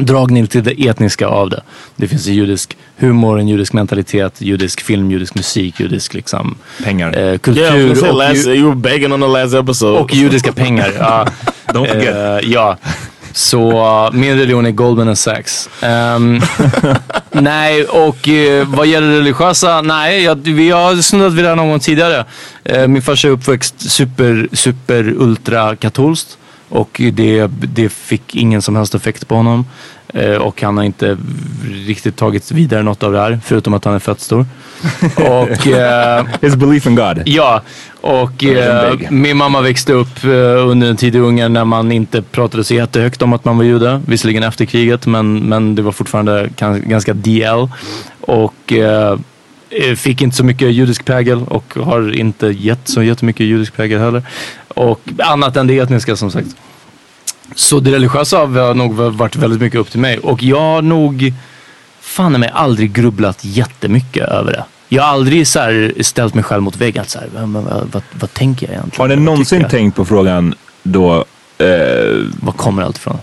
[0.07, 1.63] dragning till det etniska av det.
[1.97, 7.17] Det finns en judisk humor, en judisk mentalitet, judisk film, judisk musik, judisk liksom Pengar.
[7.19, 9.99] eh, Yeah, kultur say och, last, you were begging on the last episode.
[9.99, 10.93] och judiska pengar.
[10.99, 11.27] Ja.
[11.67, 12.45] Don't forget.
[12.45, 12.77] Eh, ja.
[13.33, 15.69] Så uh, min religion är Goldman Sachs.
[15.83, 16.41] Ehm,
[17.33, 21.69] nej, och eh, vad gäller religiösa, nej, jag, vi har snuddat vid det här någon
[21.69, 22.25] gång tidigare.
[22.65, 26.39] Eh, min farsa är uppväxt super, super ultra katolskt.
[26.71, 29.65] Och det, det fick ingen som helst effekt på honom.
[30.15, 31.17] Eh, och han har inte
[31.87, 34.47] riktigt tagit vidare något av det här, förutom att han är fett stor.
[35.17, 37.23] Och, eh, His belief in God.
[37.27, 37.63] Ja,
[38.01, 42.23] och eh, min mamma växte upp eh, under en tid i Ungern när man inte
[42.23, 44.03] pratade så jättehögt om att man var jude.
[44.07, 46.51] Visserligen efter kriget, men, men det var fortfarande
[46.87, 47.69] ganska DL.
[48.21, 49.19] Och eh,
[49.97, 54.23] fick inte så mycket judisk prägel och har inte gett så jättemycket judisk prägel heller.
[54.69, 56.49] Och annat än det etniska som sagt.
[57.55, 60.19] Så det religiösa har nog varit väldigt mycket upp till mig.
[60.19, 61.33] Och jag har nog
[62.01, 64.65] fan mig aldrig grubblat jättemycket över det.
[64.89, 67.05] Jag har aldrig så ställt mig själv mot väggen.
[67.07, 69.11] Så här, vad, vad, vad, tänker jag egentligen?
[69.11, 71.25] Har ni någonsin tänkt på frågan då
[71.59, 71.67] eh,
[72.41, 73.19] Var kommer allt ifrån?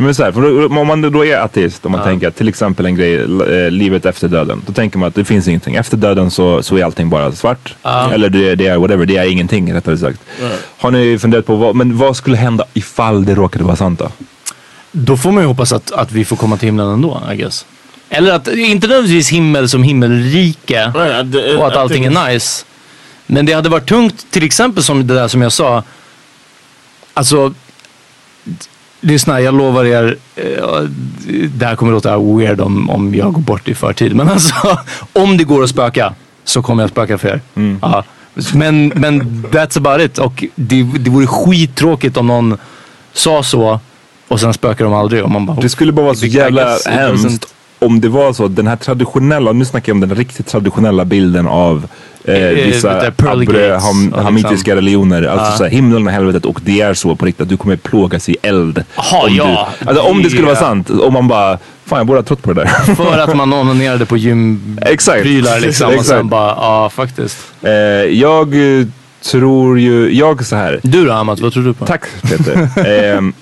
[0.00, 2.04] Men så här, för om man då är ateist, om man Ja.
[2.06, 4.62] tänker att till exempel en grej, eh, livet efter döden.
[4.66, 5.74] Då tänker man att det finns ingenting.
[5.74, 7.74] Efter döden så, så är allting bara svart.
[7.82, 8.12] Ja.
[8.12, 10.20] Eller det, det är whatever, det är ingenting rättare sagt.
[10.78, 14.08] Har ni funderat på vad, men vad skulle hända ifall det råkade vara sant då?
[14.92, 17.66] Då får man ju hoppas att, att vi får komma till himlen ändå, I guess.
[18.08, 20.92] Eller att, inte nödvändigtvis himmel som himmelrike
[21.58, 22.64] och att allting är nice.
[23.26, 25.82] Men det hade varit tungt, till exempel som det där som jag sa.
[27.14, 27.54] Alltså,
[29.00, 30.44] lyssna, jag lovar er, eh,
[31.54, 34.16] det här kommer låta weird om, om jag går bort i förtid.
[34.16, 34.54] Men alltså,
[35.12, 37.40] om det går att spöka så kommer jag spöka för er.
[37.82, 38.04] Ja.
[38.54, 40.18] Men, men that's about it.
[40.18, 42.58] Och det, det vore skittråkigt om någon
[43.12, 43.80] sa så
[44.28, 45.22] och sen spökar de aldrig.
[45.24, 47.46] Och man bara, Det skulle bara vara så jävla hemskt
[47.80, 51.46] om det var så, den här traditionella, nu snackar jag om den riktigt traditionella bilden
[51.46, 51.86] av
[52.24, 54.74] eh, Eh, vissa det där pearly gates, abraham, ja, hamitiska liksom.
[54.74, 55.22] religioner.
[55.22, 55.56] Alltså Ja.
[55.56, 58.28] så här, himlen och helvetet och det är så på riktigt att du kommer plågas
[58.28, 58.84] i eld.
[58.96, 59.68] Jaha, om, ja.
[59.80, 62.42] du, alltså, om det skulle vara sant, om man bara, fan jag borde ha trott
[62.42, 62.94] på det där.
[62.94, 65.24] För att man onanerade på gymprylar Exakt.
[65.60, 65.86] liksom.
[65.86, 66.08] Och Exakt.
[66.08, 67.38] sen bara, ja faktiskt.
[67.62, 67.70] eh,
[68.20, 68.86] jag eh,
[69.22, 70.80] tror ju, jag så här.
[70.82, 71.86] Du då Amat, vad tror du på?
[71.86, 72.68] Tack Peter.
[72.86, 73.32] Ehm,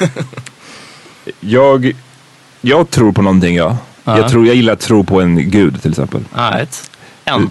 [1.40, 1.92] jag,
[2.60, 3.76] jag tror på någonting ja.
[4.04, 4.18] Ja.
[4.18, 6.20] Jag, tror, jag gillar att tro på en gud till exempel.
[6.34, 6.90] Right.
[7.24, 7.50] En.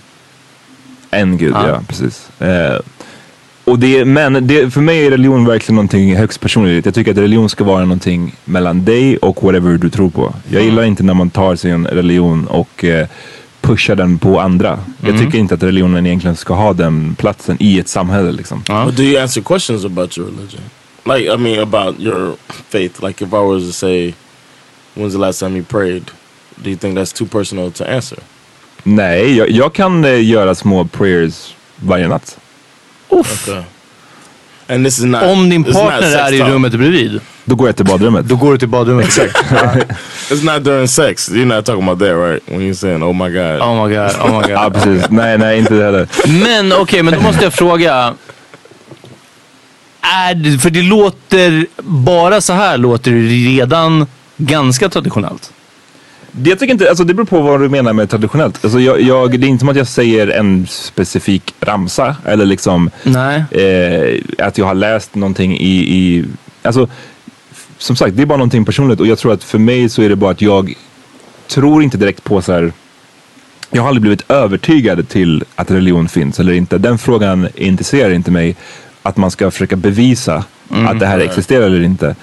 [1.12, 1.67] En gud, Ja.
[1.67, 2.30] ja, precis.
[2.41, 2.80] Eh,
[3.63, 6.86] och det, men det, för mig är religion verkligen någonting högst personligt.
[6.86, 10.34] Jag tycker att religion ska vara någonting mellan dig och whatever du tror på.
[10.50, 13.08] Jag gillar inte när man tar sin religion och eh,
[13.62, 14.80] pushar den på andra.
[15.02, 18.32] Jag tycker inte att religionen egentligen ska ha den platsen i ett samhälle.
[18.32, 18.63] Liksom.
[18.86, 20.62] But do you answer questions about your religion?
[21.06, 22.36] Like, I mean, about your
[22.70, 23.04] faith.
[23.04, 24.13] Like, if I was to say,
[24.98, 26.04] when's the last time you prayed?
[26.56, 28.20] Do you think that's too personal to answer?
[28.84, 32.38] Nej, jag, jag kan eh, göra små prayers varje natt.
[33.10, 33.62] Okay.
[34.70, 35.24] And this is not.
[35.24, 38.26] Om din partner är i rummet bredvid, Då går jag till badrummet.
[38.28, 39.06] då går du till badrummet.
[39.06, 39.38] Exakt.
[40.32, 41.30] It's not during sex.
[41.30, 42.44] You're not talking about that, right?
[42.50, 44.74] When you're saying, "Oh my god." Oh my god, oh my Ja, god.
[44.74, 45.10] precis.
[45.10, 46.08] Nej, nej, inte det heller.
[46.44, 48.14] Men okej, men då måste jag fråga.
[50.02, 54.06] Är för det låter, bara så här låter det redan
[54.38, 55.54] ganska traditionellt.
[56.32, 58.63] Det, jag tycker inte, alltså det beror på vad du menar med traditionellt.
[58.65, 62.89] Alltså jag, jag, det är inte som att jag säger en specifik ramsa eller liksom
[63.04, 63.43] Nej.
[63.52, 66.26] eh, att jag har läst någonting i, i
[66.63, 66.88] alltså
[67.78, 70.10] som sagt det är bara någonting personligt och jag tror att för mig så är
[70.10, 70.73] det bara att jag
[71.47, 72.71] tror inte direkt på så här
[73.71, 76.78] jag har aldrig blivit övertygad till att religion finns eller inte.
[76.78, 78.56] Den frågan intresserar inte mig.
[79.02, 80.88] Att man ska försöka bevisa Mm.
[80.88, 82.15] att det här existerar eller inte.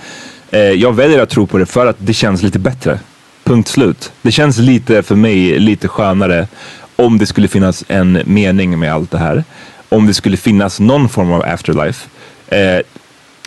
[0.55, 2.99] Eh, jag väljer att tro på det för att det känns lite bättre.
[3.45, 4.13] Punkt slut.
[4.23, 6.49] Det känns lite för mig lite skönare
[6.97, 9.45] om det skulle finnas en mening med allt det här.
[9.89, 12.09] Om det skulle finnas någon form av afterlife.
[12.49, 12.81] Eh,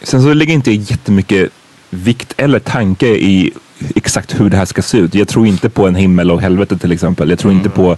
[0.03, 1.49] sen så lägger inte jag jättemycket
[1.89, 3.51] vikt eller tanke i
[3.95, 5.15] exakt hur det här ska se ut.
[5.15, 7.29] Jag tror inte på en himmel och helvete till exempel.
[7.29, 7.97] Jag tror inte på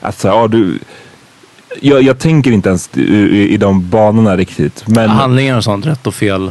[0.00, 0.78] att så, ja, du,
[1.80, 4.84] jag, jag tänker inte ens i, i, i de banorna riktigt.
[4.86, 6.50] Men, Handlingar och sånt, rätt och fel.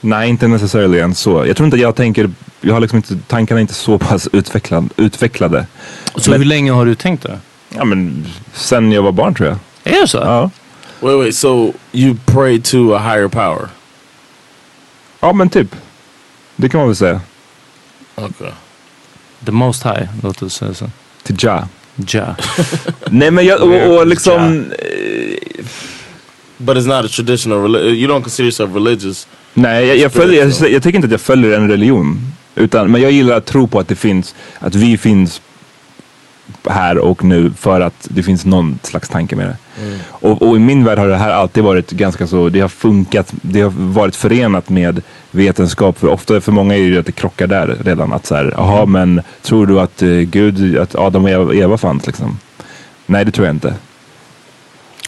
[0.00, 1.46] Nej, inte necessarily så.
[1.46, 4.28] Jag tror inte att jag tänker, jag har liksom inte, tankarna är inte så pass
[4.32, 5.66] utvecklad, utvecklade.
[6.16, 7.38] Så hur länge har du tänkt det?
[7.68, 9.58] Ja men sen jag var barn tror jag.
[9.96, 10.18] Är det så?
[10.18, 10.50] Ja.
[11.00, 11.34] Wait, wait.
[11.34, 13.68] So you pray to a higher power?
[15.20, 15.76] Ja men typ.
[16.56, 17.20] Det kan man väl säga.
[18.16, 18.50] Okay.
[19.44, 20.90] The most high, låt oss säga så.
[21.22, 21.68] Till Ja.
[22.08, 22.36] Ja.
[23.10, 24.64] Nej men jag, och, och liksom,
[26.58, 27.94] But it's not a traditional religion.
[27.94, 29.26] You don't consider yourself religious.
[29.54, 32.20] Nej jag, jag, följer, jag, jag tycker inte att jag följer en religion.
[32.54, 35.40] Utan, men jag gillar att tro på att det finns, att vi finns
[36.68, 39.56] här och nu för att det finns någon slags tanke med det.
[39.82, 39.98] Mm.
[40.08, 43.32] Och, och i min värld har det här alltid varit ganska så, det har funkat,
[43.42, 45.98] det har varit förenat med vetenskap.
[45.98, 48.12] För ofta för många är det ju att det krockar där redan.
[48.12, 52.06] Att så här, jaha men tror du att eh, Gud, att Adam och Eva fanns
[52.06, 52.38] liksom?
[53.06, 53.74] Nej det tror jag inte.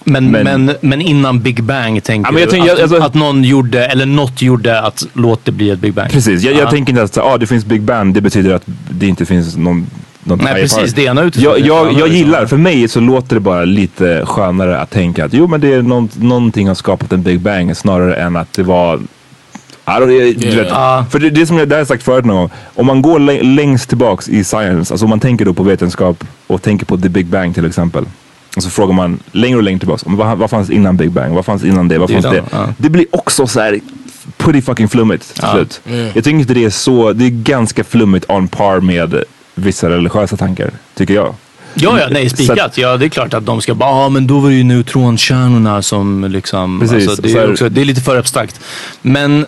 [0.04, 3.14] Men, men, Men- men, innan Big Bang tänker Ja, jag du tänker- att, alltså- att
[3.14, 6.10] någon gjorde, eller något gjorde att låt det bli ett Big Bang?
[6.10, 6.70] Precis, jag, jag Ja.
[6.70, 9.86] tänker inte att ah, det finns Big Bang, det betyder att det inte finns någon
[10.24, 10.94] Nej, precis.
[10.94, 14.90] Det ena jag, jag, jag gillar, för mig så låter det bara lite skönare att
[14.90, 18.36] tänka att jo men det är någon, någonting har skapat en Big Bang snarare än
[18.36, 19.00] att det var
[19.84, 20.68] jag- du vet.
[21.10, 22.50] För det, det som jag, har sagt förut någon gång.
[22.74, 26.24] Om man går lä- längst tillbaks i science, alltså om man tänker då på vetenskap
[26.46, 28.04] och tänker på the Big Bang till exempel.
[28.56, 30.06] Och så frågar man längre och längre tillbaks.
[30.06, 31.34] men Vad, vad fanns innan Big Bang?
[31.34, 31.98] Vad fanns innan det?
[31.98, 32.30] Vad Det fanns det?
[32.30, 32.74] den, ja.
[32.78, 33.80] Det blir också så här
[34.36, 35.52] pretty fucking flummigt till Ja.
[35.52, 35.80] slut.
[36.14, 39.14] Jag tycker inte det är så, det är ganska flummigt on par med
[39.54, 41.34] vissa religiösa tankar, tycker jag.
[41.74, 42.78] Ja, ja, nej, spikat.
[42.78, 45.82] Ja, det är klart att de ska bara, ja men då var det ju neutronkärnorna
[45.82, 48.60] som liksom, Precis, alltså, det, är också, det är lite för abstrakt.
[49.02, 49.46] Men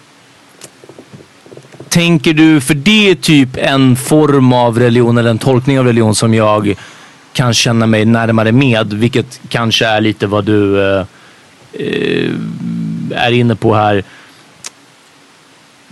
[1.88, 6.14] tänker du, för det är typ en form av religion eller en tolkning av religion
[6.14, 6.74] som jag
[7.34, 11.06] kan känna mig närmare med, vilket kanske är lite vad du eh,
[11.72, 12.30] eh,
[13.10, 14.04] är inne på här.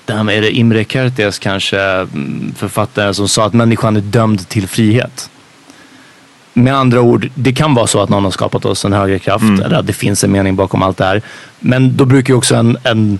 [0.04, 4.00] Det här med, är det Imre Kertész kanske, mm, författaren som sa att människan är
[4.00, 5.30] dömd till frihet.
[6.52, 9.44] Med andra ord, det kan vara så att någon har skapat oss en högre kraft
[9.44, 11.22] eller att det finns en mening bakom allt det här.
[11.60, 13.18] Men då brukar ju också en, en,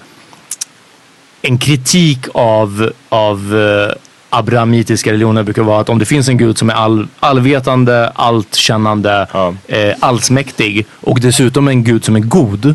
[1.42, 3.54] en kritik av, av
[4.34, 9.26] abrahamitiska religioner brukar vara att om det finns en gud som är all, allvetande, alltkännande,
[9.32, 9.54] Ja.
[9.68, 12.74] eh, allsmäktig och dessutom en gud som är god.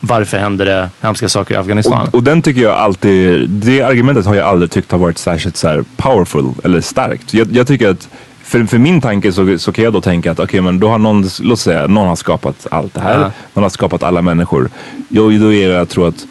[0.00, 2.08] Varför händer det hemska saker i Afghanistan?
[2.08, 5.56] Och, och den tycker jag alltid, det argumentet har jag aldrig tyckt har varit särskilt
[5.56, 7.34] så här powerful eller starkt.
[7.34, 8.08] Jag, jag tycker att
[8.44, 10.98] för, för min tanke så, så kan jag då tänka att okej men då har
[10.98, 13.20] någon, låt säga någon har skapat allt det här.
[13.20, 13.30] Ja.
[13.54, 14.70] Någon har skapat alla människor.
[15.08, 16.26] Jag, då är det jag tror att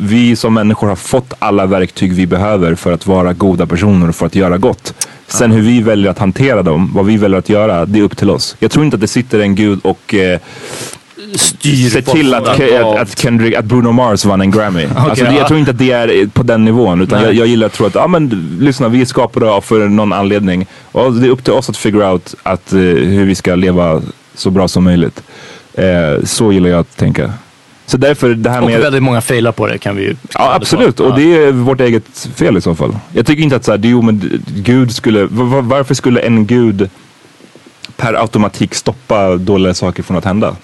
[0.00, 4.14] vi som människor har fått alla verktyg vi behöver för att vara goda personer och
[4.14, 4.94] för att göra gott.
[5.26, 8.16] Sen hur vi väljer att hantera dem, vad vi väljer att göra, det är upp
[8.16, 8.56] till oss.
[8.58, 10.38] Jag tror inte att det sitter en gud och eh,
[11.34, 14.86] Styr se till att, att, att, Kendrick, att Bruno Mars vann en Grammy.
[14.96, 15.38] alltså, det- ja.
[15.38, 17.00] jag tror inte att det är på den nivån.
[17.00, 19.88] Utan jag, jag gillar att tro att, ja men lyssna, vi är skapade av för
[19.88, 20.66] någon anledning.
[20.92, 24.02] Och det är upp till oss att figure out att, eh, hur vi ska leva
[24.34, 25.22] så bra som möjligt.
[25.74, 27.32] Eh, så gillar jag att tänka.
[27.90, 28.80] Så därför det här Och med...
[28.80, 32.28] väldigt många failar på det kan vi ju Ja absolut, och det är vårt eget
[32.34, 32.96] fel i så fall.
[33.12, 36.46] Jag tycker inte att så här, jo, men Gud skulle, va- va- varför skulle en
[36.46, 36.90] Gud
[37.96, 40.56] per automatik stoppa dåliga saker från att hända?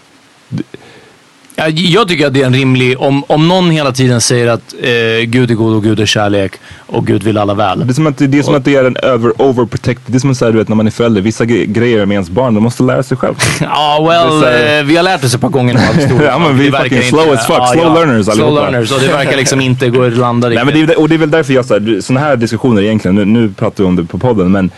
[1.58, 4.74] Ja, jag tycker att det är en rimlig, om, om någon hela tiden säger att
[4.82, 4.88] eh,
[5.26, 6.52] Gud är god och Gud är kärlek
[6.86, 7.78] och Gud vill alla väl.
[7.86, 10.20] Det är som att det, är som att det är en över, overprotected, det är
[10.20, 12.54] som att säga, du vet när man är förälder, vissa gre- grejer med ens barn,
[12.54, 13.34] de måste lära sig själv.
[13.60, 15.80] Ja, är well, här- eh, vi har lärt oss ett par gånger nu.
[16.24, 17.68] Ja, men vi är fucking slow as fuck.
[17.72, 18.70] Slow learners Slow allihopa.
[18.70, 20.74] learners och det verkar liksom inte gå att landa Nej, riktigt.
[20.76, 21.64] men det är, och det är väl därför jag
[22.04, 24.70] sådana här diskussioner egentligen, nu, nu pratar vi om det på podden, men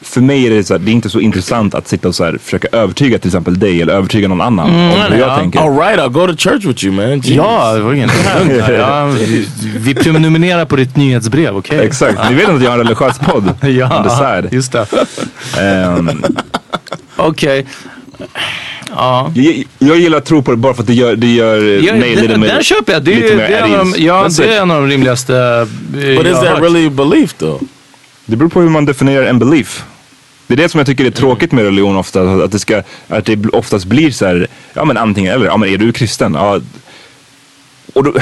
[0.00, 2.24] för mig är det, så här, det är inte så intressant att sitta och så
[2.24, 4.74] här, försöka övertyga till exempel dig eller övertyga någon annan om
[5.10, 5.36] hur jag ja.
[5.36, 5.60] tänker.
[5.60, 7.16] All right, I'll go to church with you, man.
[7.16, 7.30] Jesus.
[7.30, 8.10] Ja, det var ingen
[8.78, 11.78] ja, vi, vi prenumererar på ditt nyhetsbrev, okej?
[11.86, 13.54] Exakt, ni vet att jag har en religiös podd.
[13.68, 14.52] Ja, On the side.
[14.52, 14.86] just det.
[15.60, 16.24] Ehm,
[17.16, 17.66] Okej.
[18.90, 19.32] Ja.
[19.34, 21.94] jag, jag gillar att tro på det bara för att det gör, det gör Ja,
[21.94, 23.02] mig lite mer den köper jag.
[23.02, 25.36] Det är, det är, en, av de, ja, That's det är en av de rimligaste
[25.36, 26.62] eh, But jag is that hört.
[26.62, 27.60] really belief, though?
[28.28, 29.84] Det beror på hur man definierar en belief.
[30.46, 32.44] Det är det som jag tycker är tråkigt med religion ofta.
[32.44, 35.46] Att det, ska, att det oftast blir så här, ja men antingen eller.
[35.46, 36.34] Ja men är du kristen?
[36.34, 36.60] Ja.
[37.92, 38.12] Och då,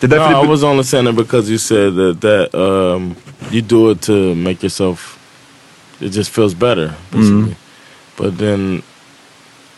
[0.00, 2.60] det är därför no, det, I was only saying it because you said that, that
[2.60, 3.14] um,
[3.50, 5.18] you do it to make yourself,
[6.00, 7.54] it just feels better, basically.
[8.16, 8.82] But then,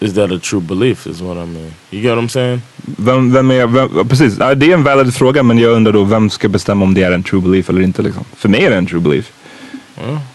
[0.00, 1.74] is that a true belief is what I mean.
[1.90, 2.62] You get what I'm saying?
[2.86, 6.30] vem, vem är, vem, precis, det är en valid fråga men jag undrar då vem
[6.30, 8.24] ska bestämma om det är en true belief eller inte liksom.
[8.36, 9.32] För mig är det en true belief.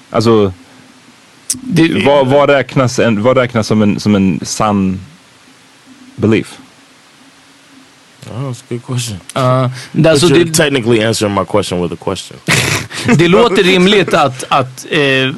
[0.09, 0.53] Alltså,
[1.61, 4.99] Det, vad, vad, räknas en, vad räknas som en, som en sann
[6.15, 6.57] belief?
[8.27, 9.19] Oh, that's a good question.
[9.33, 12.37] Ja, det, But alltså, you're det, technically answering my question with a question.
[13.17, 15.33] det låter rimligt att, att eh,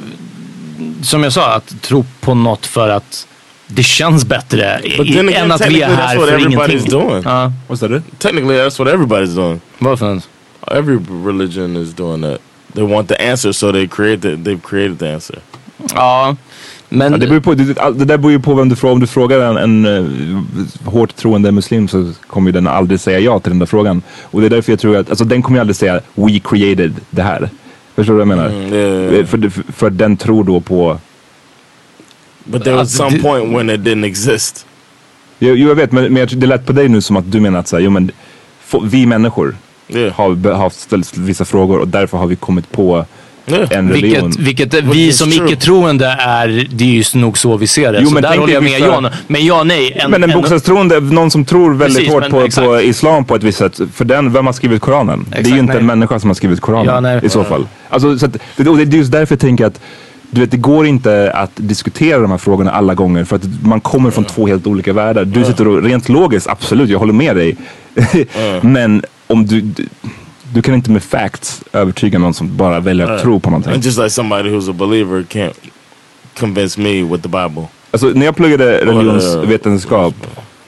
[1.03, 3.27] som jag sa, att tro på något för att
[3.67, 6.91] det känns bättre again, än att vi är här that's what för everybody's ingenting.
[6.91, 7.21] doing.
[7.25, 8.01] Ja, Vad sa du?
[8.17, 9.61] Technically, that's what everybody's doing.
[9.79, 10.21] varför?
[10.71, 12.41] Every religion is doing that.
[12.73, 15.39] They want the answer, so they create the, they've created the answer.
[15.95, 16.35] Ja,
[16.89, 17.63] men Ja, det, beror ju på, det,
[17.93, 18.93] det där beror ju på vem du frågar.
[18.93, 23.19] Om du frågar en, en eh, hårt troende muslim så kommer ju den aldrig säga
[23.19, 24.01] ja till den där frågan.
[24.21, 26.93] Och det är därför jag tror att, alltså den kommer ju aldrig säga we created
[27.09, 27.49] det här.
[27.95, 28.49] Förstår du vad jag menar?
[28.49, 29.15] Mm, yeah.
[29.19, 30.97] Eh, För, för, för den tror då på,
[32.43, 34.65] But there was Uh, some point when it didn't exist.
[35.39, 37.31] jo, jo jag vet men, men jag tror- det lät på dig nu som att
[37.31, 38.11] du menar att så här, jo, men,
[38.65, 39.55] få- vi människor
[39.95, 40.13] Yeah.
[40.13, 43.05] har haft ställt vissa frågor och därför har vi kommit på
[43.47, 43.67] Yeah.
[43.71, 44.31] en religion.
[44.39, 47.99] Vilket, vilket vi som icke-troende är, det är ju nog så vi ser det.
[48.01, 49.07] Jo, så men där håller jag med vissa- Jan.
[49.27, 49.91] Men ja, nej.
[49.95, 52.83] En, men en en- bokstavstroende, någon som tror väldigt Precis, hårt men på, på exakt.
[52.83, 53.79] islam på ett visst sätt.
[53.93, 55.25] För den, vem har skrivit Koranen?
[55.29, 55.79] det är Exakt, ju inte nej.
[55.81, 57.67] en människa som har skrivit Koranen Ja, i så fall.
[57.89, 59.79] Alltså, så att, det, och det är just därför jag tänker att
[60.31, 63.81] du vet, det går inte att diskutera de här frågorna alla gånger för att man
[63.81, 65.25] kommer från två helt olika världar.
[65.25, 67.55] Du sitter och, rent logiskt, absolut, jag håller med dig.
[68.61, 69.85] Men om du, du,
[70.53, 73.81] du kan inte med facts övertyga någon som bara väljer att tro på någonting.
[73.81, 75.53] Just like somebody who's a believer can't
[76.39, 77.67] convince me with the Bible.
[77.91, 80.13] Alltså när jag pluggade religionsvetenskap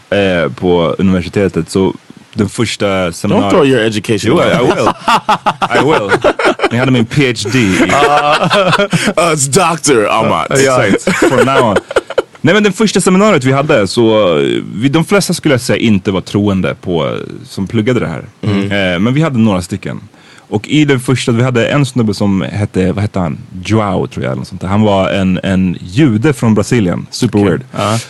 [0.10, 1.94] eh, på universitetet så
[2.34, 3.52] den första Don't seminariet...
[3.52, 4.72] throw your education Jo, I, away.
[4.72, 4.90] I will.
[5.80, 6.12] I will.
[6.72, 7.78] Jag hade min PhD i...
[9.18, 10.08] Uh, it's Dr.
[10.10, 10.52] Ahmad.
[10.52, 11.78] Exakt, from now on.
[12.46, 15.78] Nej men den första seminariet vi hade så, eh, vi, de flesta skulle jag säga
[15.78, 17.12] inte var troende på, eh,
[17.46, 18.26] som pluggade det här.
[18.42, 20.02] Eh, men vi hade några stycken.
[20.38, 23.38] Och i den första, vi hade en snubbe som hette, vad hette han?
[23.66, 24.64] Joao tror jag eller något sånt.
[24.64, 27.08] Han var en, en jude från Brasilien.
[27.10, 27.62] Super weird.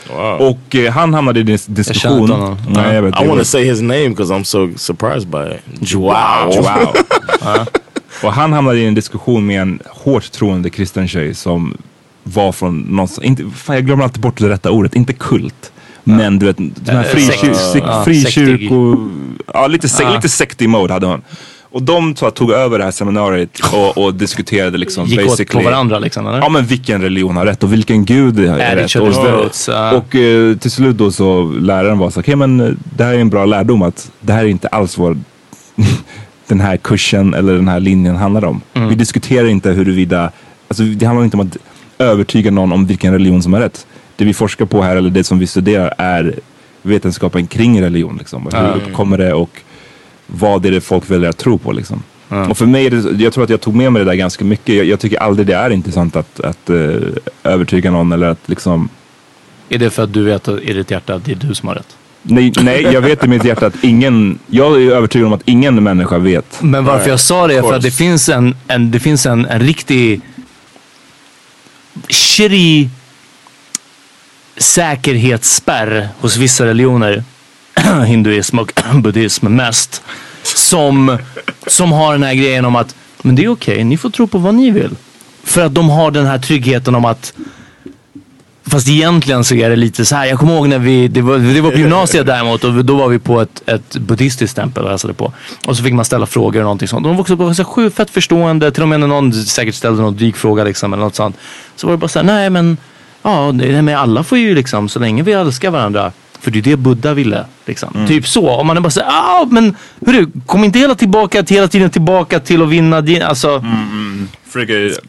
[0.09, 0.49] Wow.
[0.49, 2.29] Och eh, han hamnade i dis diskussion.
[2.29, 2.57] honom.
[2.69, 5.55] Nej, jag vet, I det want to say his name because I'm so surprised by
[5.55, 5.91] it.
[5.91, 6.51] Joao.
[6.55, 6.93] Joao.
[8.23, 11.77] Och han hamnade i en diskussion med en hårt troende kristen tjej som
[12.23, 15.71] var från någonstans, inte, fan jag glömmer alltid bort det rätta ordet, inte kult.
[16.03, 19.09] Men du vet, den här Eh, Ja, frikyrko...
[19.53, 20.15] Ja, lite, Ja.
[20.15, 21.21] lite sektig mode hade hon.
[21.73, 25.31] Och de så, tog över det här seminariet och, och diskuterade liksom Gick åt på
[25.31, 25.65] basically...
[25.65, 26.37] varandra liksom, eller?
[26.37, 28.95] Ja men vilken religion har rätt och vilken gud är At rätt.
[28.95, 29.91] Och, ja.
[29.91, 33.19] och eh, till slut då så läraren var så okej men eh, det här är
[33.19, 35.23] en bra lärdom att det här är inte alls vad
[36.47, 38.61] den här kursen eller den här linjen handlar om.
[38.73, 38.89] Mm.
[38.89, 40.31] Vi diskuterar inte huruvida,
[40.67, 41.57] alltså det handlar inte om att
[41.97, 43.87] övertyga någon om vilken religion som är rätt.
[44.15, 46.39] Det vi forskar på här eller det som vi studerar är
[46.81, 48.17] vetenskapen kring religion.
[48.17, 48.49] Liksom.
[48.53, 49.61] Hur uppkommer det och
[50.27, 52.03] vad är det folk väljer att tro på liksom.
[52.49, 54.45] Och för mig är det, jag tror att jag tog med mig det där ganska
[54.45, 54.75] mycket.
[54.75, 56.95] Jag, jag tycker aldrig det är intressant att, att eh,
[57.43, 58.89] övertyga någon eller att liksom
[59.69, 61.75] Är det för att du vet i ditt hjärta att det är du som har
[61.75, 61.97] rätt?
[62.21, 65.83] Nej, nej, jag vet i mitt hjärta att ingen, jag är övertygad om att ingen
[65.83, 66.61] människa vet.
[66.61, 69.45] Men varför jag sa det är för att det finns en, en, det finns en,
[69.45, 70.21] en riktig
[72.09, 72.89] shitty
[74.57, 77.23] säkerhetsspärr hos vissa religioner.
[78.05, 80.01] Hinduism och buddhism mest.
[80.43, 81.17] Som,
[81.67, 84.37] som har den här grejen om att men det är okej, ni får tro på
[84.37, 84.95] vad ni vill.
[85.43, 87.33] För att de har den här tryggheten om att
[88.65, 90.25] Fast egentligen så är det lite så här.
[90.25, 93.07] Jag kommer ihåg när vi, det var, det var på gymnasiet däremot och då var
[93.07, 95.33] vi på ett, ett buddhistiskt tempel och hälsade på.
[95.67, 97.03] Och så fick man ställa frågor och någonting sånt.
[97.03, 98.71] De var också bara så här sjukt fett förstående.
[98.71, 101.37] Till och med när någon säkert ställde någon dryg fråga liksom eller något sånt.
[101.75, 102.77] Så var det bara så här, nej men
[103.21, 106.11] ja, det, men alla får ju liksom, så länge vi älskar varandra.
[106.43, 107.45] För det är det Buddha ville.
[107.65, 108.05] Liksom.
[108.07, 108.49] Typ så.
[108.49, 109.75] Om man är bara såhär, ah, men
[110.05, 113.65] hörru, kom inte hela, tillbaka, hela tiden tillbaka till att vinna din, alltså.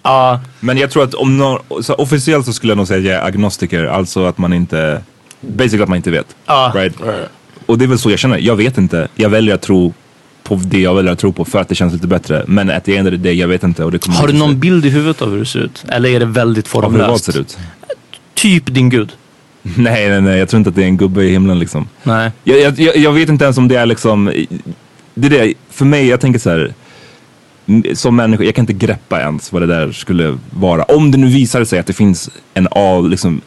[0.03, 3.05] Ja, Men jag tror att om någon, så officiellt så skulle jag nog säga att
[3.05, 3.85] jag är agnostiker.
[3.85, 5.03] Alltså att man inte,
[5.41, 6.27] basically att man inte vet.
[6.47, 6.73] Ja.
[6.75, 6.95] Right?
[7.67, 8.39] Och det är väl så jag känner.
[8.39, 9.09] Jag vet inte.
[9.15, 9.93] Jag väljer att tro
[10.43, 12.45] på det jag väljer att tro på för att det känns lite bättre.
[12.47, 13.85] Men att of the day, jag vet inte.
[13.85, 15.85] Och det kommer har du någon bild i huvudet av hur det ser ut?
[15.89, 17.25] Eller är det väldigt av hur vad formlöst?
[17.25, 17.59] ser ut?
[18.35, 19.13] Typ din gud.
[19.77, 20.39] Nej, nej, nej.
[20.39, 21.89] Jag tror inte att det är en gubbe i himlen liksom.
[22.03, 22.31] Nej.
[22.45, 24.33] Jag, jag, jag- vet inte ens om det är liksom,
[25.15, 26.75] det är det, för mig, jag tänker så här.
[27.95, 30.83] som människa, jag kan inte greppa ens vad det där skulle vara.
[30.83, 33.41] Om det nu visar sig att det finns en av, liksom,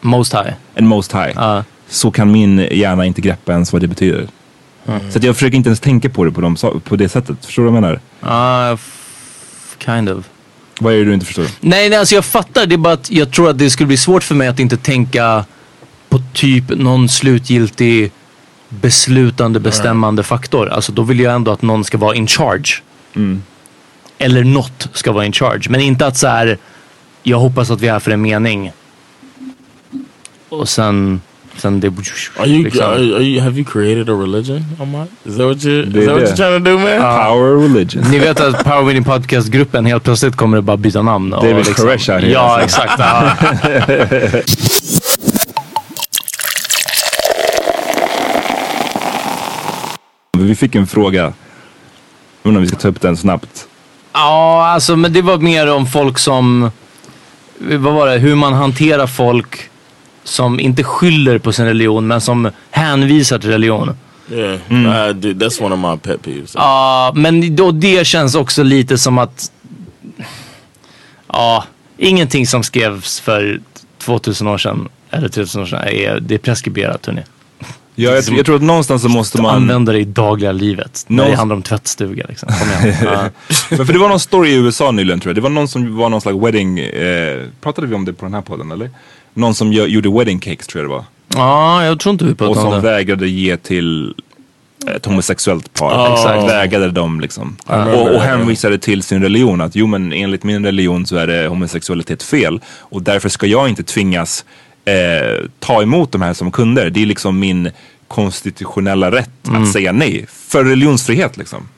[0.00, 0.52] Most high.
[0.74, 1.60] en most high.
[1.88, 4.28] Så kan min hjärna inte greppa ens vad det betyder.
[5.10, 7.44] Så att jag försöker inte ens tänka på det på, de, på det sättet.
[7.46, 8.00] Förstår du vad jag menar?
[8.20, 10.24] Ja, f- kind of.
[10.82, 11.46] Vad är det du inte förstår?
[11.60, 12.66] Nej, nej, alltså jag fattar.
[12.66, 14.76] Det är bara att jag tror att det skulle bli svårt för mig att inte
[14.76, 15.44] tänka
[16.08, 18.12] på typ någon slutgiltig
[18.68, 20.68] beslutande bestämmande faktor.
[20.68, 22.82] Alltså då vill jag ändå att någon ska vara in charge.
[24.18, 25.66] Eller något ska vara in charge.
[25.70, 26.58] Men inte att så här,
[27.22, 28.72] jag hoppas att vi är här för en mening.
[30.48, 31.20] Och sen,
[31.56, 31.88] sen det...
[32.38, 35.08] Are you, liksom- are, are you have you created a religion, Ahmad?
[35.24, 36.32] Is that what you is Det är that what det.
[36.32, 37.26] you're trying to do, man?
[37.26, 38.04] Power religion.
[38.10, 41.32] Ni vet att Power Winning Podcast-gruppen helt plötsligt kommer det bara byta namn.
[41.32, 42.20] och David liksom, Koresh här.
[42.20, 42.92] Ja, exakt.
[42.98, 43.32] Ja.
[50.38, 51.20] Vi fick en fråga.
[51.22, 51.32] Jag
[52.42, 53.66] undrar om vi ska ta upp den snabbt.
[54.12, 56.70] Ja, alltså men det var mer om folk som,
[57.58, 59.68] vad var det, hur man hanterar folk
[60.24, 63.96] som inte skyller på sin religion men som hänvisar till religion.
[64.30, 66.54] Yeah, uh, dude, that's one of my pet peeves.
[66.54, 69.52] Ja, men då det känns också lite som att,
[71.28, 71.64] ja,
[71.96, 73.60] ingenting som skrevs för
[73.98, 77.22] 2000 år sedan eller 3000 år sedan är, det är preskriberat hörni.
[77.94, 79.54] Ja, jag, jag tror att någonstans så måste man...
[79.54, 81.04] Använda det i dagliga livet.
[81.06, 82.48] När det handlar om tvättstuga liksom.
[82.48, 82.96] Kom igen.
[83.04, 83.28] Ja.
[83.70, 85.36] Men för det var någon story i USA nyligen tror jag.
[85.36, 88.34] Det var någon som var någon slags wedding, eh, pratade vi om det på den
[88.34, 88.90] här podden eller?
[89.34, 91.04] Någon som gö- gjorde wedding cakes tror jag det var.
[91.34, 92.90] ja, jag tror inte vi Och pratade om som det.
[92.90, 94.14] vägrade ge till
[94.96, 95.92] ett homosexuellt par.
[95.92, 96.12] Ja.
[96.14, 96.50] Exakt.
[96.52, 97.56] Vägrade dem liksom.
[97.66, 101.26] remember Och, och hänvisade till sin religion att jo men enligt min religion så är
[101.26, 102.60] det homosexualitet fel.
[102.78, 104.44] Och därför ska jag inte tvingas
[104.84, 106.90] eh, ta emot de här som kunder.
[106.90, 107.70] Det är liksom min
[108.08, 109.62] konstitutionella rätt Mm.
[109.62, 110.26] att säga nej.
[110.28, 111.68] För religionsfrihet liksom.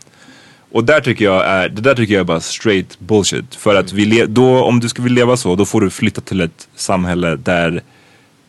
[0.74, 3.54] Och där tycker jag är, det där tycker jag är bara straight bullshit.
[3.54, 6.20] För att vi le- då, om du ska vilja leva så, då får du flytta
[6.20, 7.82] till ett samhälle där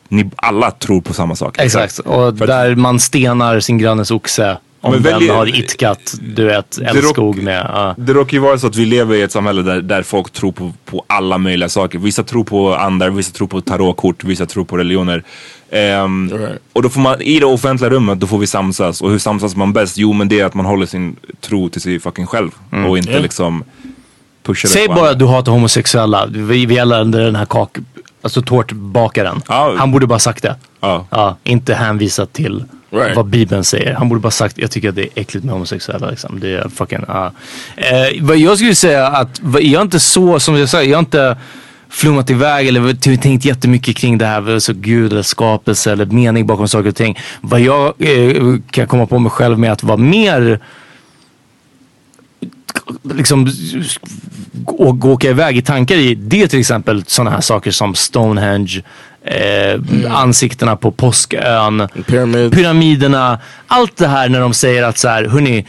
[0.10, 1.60] ni alla tror på samma sak.
[1.60, 6.78] Exakt, och där man stenar sin grannes oxe om Men den har itkat, du vet,
[6.78, 7.66] älskog med.
[7.74, 7.96] ja.
[7.98, 10.52] Det råkar ju vara så att vi lever i ett samhälle där, där folk tror
[10.52, 12.00] på, på alla möjliga saker.
[12.00, 15.24] Vissa tror på andar, vissa tror på tarotkort, vissa tror på religioner.
[15.72, 16.60] Ehm, Right.
[16.74, 19.02] Och då får man, i det offentliga rummet, då får vi samsas.
[19.02, 19.98] Och hur samsas man bäst?
[19.98, 22.52] Jo men det är att man håller sin tro till sig fucking själv.
[22.88, 23.22] Och inte Yeah.
[23.24, 23.64] liksom
[24.44, 26.26] pushar Säg bara att du hatar homosexuella.
[26.26, 27.78] Vi, vi gäller den här kak...
[28.26, 29.42] Alltså tårtbakaren.
[29.48, 29.76] Ja.
[29.78, 30.56] Han borde bara sagt det.
[30.80, 31.06] Ja.
[31.10, 33.16] Ja, inte hänvisat till Right.
[33.16, 33.94] vad Bibeln säger.
[33.94, 36.10] Han borde bara sagt, jag tycker att det är äckligt med homosexuella.
[36.10, 36.40] Liksom.
[36.40, 37.32] Det är fucking, ja.
[37.76, 41.00] eh, vad jag skulle säga att, jag är inte så, som jag sa, jag har
[41.00, 41.38] inte
[41.90, 46.68] flummat iväg eller tänkt jättemycket kring det här, så Gud eller skapelse eller mening bakom
[46.68, 47.20] saker och ting.
[47.42, 50.60] Vad jag eh, kan komma på mig själv med att vara mer
[53.04, 53.48] liksom
[54.78, 56.16] åka iväg i tankar i.
[56.16, 58.84] Det är till exempel sådana här saker som Stonehenge,
[59.24, 59.80] eh,
[60.10, 62.56] ansiktena på påskön, Pyramids.
[62.56, 63.40] pyramiderna.
[63.68, 65.66] Allt det här när de säger att så här, hörni,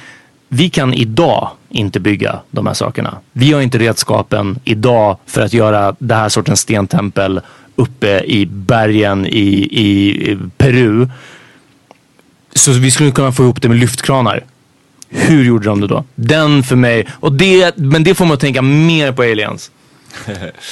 [0.48, 3.18] vi kan idag inte bygga de här sakerna.
[3.32, 7.40] Vi har inte redskapen idag för att göra det här sortens stentempel
[7.76, 11.08] uppe i bergen i, i Peru.
[12.54, 14.44] Så vi skulle kunna få ihop det med lyftkranar.
[15.16, 16.04] Hur gjorde de det då?
[16.14, 19.70] Den för mig, och det, men det får man att tänka mer på aliens.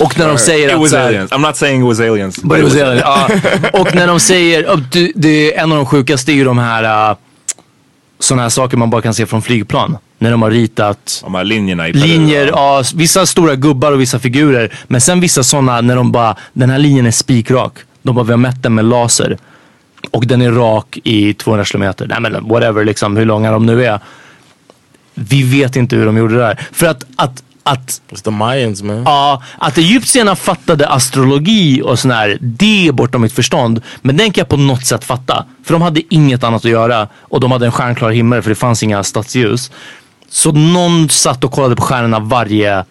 [0.00, 1.32] Och när de säger It att was så här, aliens.
[1.32, 2.42] I'm not saying it was aliens.
[2.42, 2.98] But it was alien.
[2.98, 3.28] Ja.
[3.72, 7.10] Och när de säger, oh, du, det, en av de sjukaste är ju de här
[7.10, 7.16] uh,
[8.18, 9.98] sådana här saker man bara kan se från flygplan.
[10.18, 12.52] När de har ritat De här linjerna i linjer, ja.
[12.78, 14.72] ja, vissa stora gubbar och vissa figurer.
[14.86, 17.72] Men sen vissa sådana när de bara, den här linjen är spikrak.
[18.02, 19.38] De bara, vi har mätt den med laser.
[20.10, 22.06] Och den är rak i 200 kilometer.
[22.06, 24.00] Nej men whatever liksom, hur långa de nu är.
[25.14, 26.66] Vi vet inte hur de gjorde det där.
[26.72, 29.02] För att, att, att It's the Mayans, man.
[29.06, 33.82] Ja, att egyptierna fattade astrologi och sån här, det är bortom mitt förstånd.
[34.02, 35.44] Men den kan jag på något sätt fatta.
[35.64, 38.56] För de hade inget annat att göra och de hade en stjärnklar himmel för det
[38.56, 39.70] fanns inga stadsljus.
[40.28, 42.84] Så någon satt och kollade på stjärnorna varje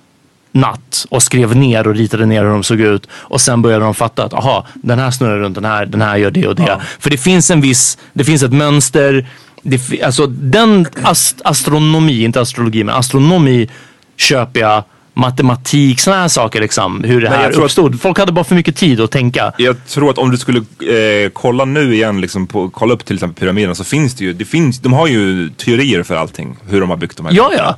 [0.53, 3.07] natt och skrev ner och ritade ner hur de såg ut.
[3.11, 6.17] Och sen började de fatta att aha, den här snurrar runt den här, den här
[6.17, 6.82] gör det och det.
[6.99, 9.28] För det finns en viss, det finns ett mönster.
[9.64, 13.70] Det, alltså den ast, astronomi, inte astrologi, men astronomi
[14.18, 14.84] köper jag.
[15.16, 17.03] Matematik, sådana här saker liksom.
[17.03, 18.01] Hur det här tror att- uppstod.
[18.01, 19.53] Folk hade bara för mycket tid att tänka.
[19.57, 23.16] Jag tror att om du skulle eh, kolla nu igen, liksom på, kolla upp till
[23.16, 26.57] exempel pyramiderna så finns det ju, det finns, de har ju teorier för allting.
[26.70, 27.78] Hur de har byggt de här Ja, ja.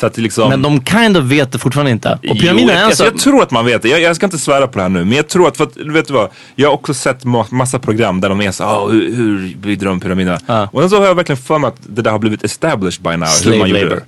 [0.00, 0.48] Så att liksom...
[0.48, 2.12] Men de kind of vet det fortfarande inte.
[2.12, 3.88] Och Jo, pyramiderna är jag, en alltså, jag tror att man vet det.
[3.88, 5.04] Jag, jag ska inte svära på det här nu.
[5.04, 6.28] Men jag tror att, för att vet du vad?
[6.54, 9.84] Jag har också sett ma- massa program där de är så oh, hur, hur byggde
[9.86, 10.38] de pyramiderna?
[10.46, 10.68] Ja.
[10.72, 13.16] Och sen så har jag verkligen för mig att det där har blivit established by
[13.16, 13.26] now.
[13.26, 13.96] Slave hur man gjorde labor.
[13.96, 14.02] det.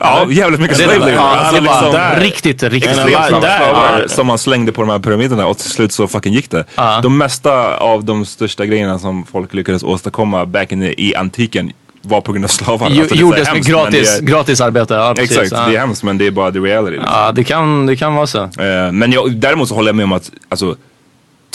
[0.00, 1.16] Ja, jävligt mycket är slave labor.
[1.18, 2.20] Alltså, liksom- där.
[2.20, 2.94] riktigt, riktigt.
[2.94, 4.08] Slavar Ja.
[4.08, 6.64] som man slängde på de här pyramiderna och till slut så fucking gick det.
[6.74, 7.00] Ja.
[7.02, 11.72] De mesta av de största grejerna som folk lyckades åstadkomma back in i antiken
[12.06, 12.88] var på grund av slavar.
[12.90, 14.94] Jo- Alltså, Gjordes med gratis, är- gratis arbete.
[14.94, 15.36] Ja, precis.
[15.38, 15.68] Exakt, ja.
[15.70, 16.90] det är hemskt men det är bara the reality.
[16.96, 17.10] Liksom.
[17.12, 18.42] Ja, det kan, det kan vara så.
[18.42, 20.76] Eh, Men jag, däremot så håller jag med om att alltså,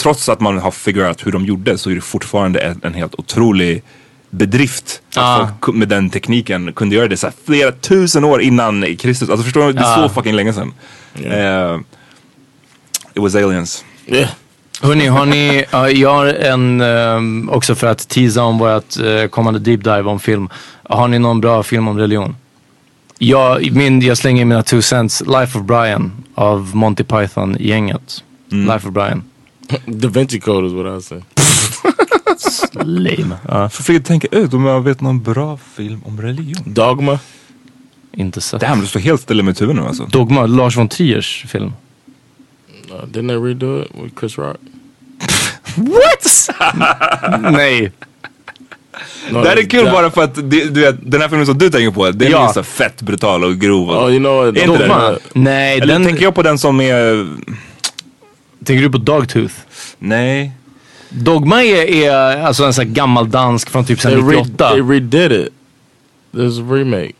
[0.02, 3.14] trots att man har figurerat hur de gjorde så är det fortfarande en, en helt
[3.14, 3.82] otrolig
[4.30, 8.96] bedrift att folk med den tekniken kunde göra det så här flera tusen år innan
[8.96, 9.30] Kristus.
[9.30, 9.72] Alltså förstår du?
[9.72, 10.08] Det är Ja.
[10.08, 10.72] så fucking länge sedan.
[11.24, 11.78] Eh,
[13.14, 13.84] it was aliens.
[14.06, 14.28] Yeah.
[14.82, 19.26] Hörni, har ni, ja, jag har en, ehm, också för att teasa om vårt uh,
[19.26, 20.48] kommande deep dive om film.
[20.82, 22.36] Har ni någon bra film om religion?
[23.18, 25.20] Jag, min, jag slänger in mina two cents.
[25.20, 28.24] Life of Brian av Monty Python-gänget.
[28.48, 29.24] Life of Brian.
[29.86, 31.20] Da Vinci Code is what I say.
[32.84, 33.36] Lame.
[33.48, 36.62] Ja, Så fick jag tänka ut om jag vet någon bra film om religion.
[36.66, 37.18] Dogma.
[38.12, 38.60] inte sett.
[38.60, 40.04] Damn, du står helt still i mitt huvud nu alltså.
[40.04, 41.72] Dogma, Lars von Triers film.
[42.90, 44.56] Uh, didn't they redo it with Chris Rock?
[45.76, 46.48] What?
[47.52, 47.92] Nej.
[49.30, 51.46] No, det här är kul that- bara för att det, du vet, den här filmen
[51.46, 52.48] som du tänker på, den Ja.
[52.48, 53.90] är så fett brutal och grov.
[53.90, 54.42] och- Oh, you know?
[54.44, 55.10] Är inte Dogma?
[55.10, 55.18] det?
[55.32, 56.04] Nej, Eller den...
[56.04, 57.26] tänker jag på den som är...
[58.64, 59.54] Tänker du på Dogtooth?
[59.98, 60.52] Nej.
[61.08, 64.70] Dogma är, är alltså en sån här gammal dansk från typ They, sen re 98.
[64.70, 65.48] they redid it.
[66.32, 67.12] There's a remake.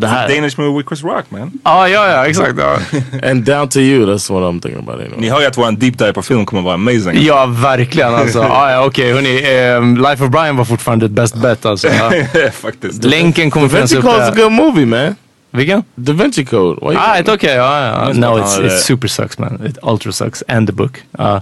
[0.00, 0.28] Det här...
[0.28, 1.50] Danish movie with Chris Rock man.
[1.64, 2.54] Ja, ja, ja, exakt.
[2.58, 2.76] Ja,
[3.30, 5.20] And Down to You, that's what I'm thinking about anyway.
[5.20, 7.22] Ni hör ju att våran deep dive på film kommer vara amazing.
[7.24, 8.38] ja verkligen alltså.
[8.42, 9.42] Ja, ja, okej, hörni.
[9.44, 11.88] ehm, Life of Brian var fortfarande ett best bet alltså.
[11.88, 12.12] Ja.
[12.52, 13.04] Faktiskt.
[13.04, 14.40] Länken kommer Da finnas Vinci Code's a uppe.
[14.42, 15.14] good movie, man.
[15.50, 15.82] Vilken?
[15.94, 16.88] Da Vinci Code.
[16.90, 17.54] Why Ah, it's okay.
[17.54, 18.12] Ja, ja.
[18.12, 19.66] No, it's, it super sucks man.
[19.66, 20.42] It ultra sucks.
[20.48, 21.02] And the book.
[21.18, 21.40] Uh,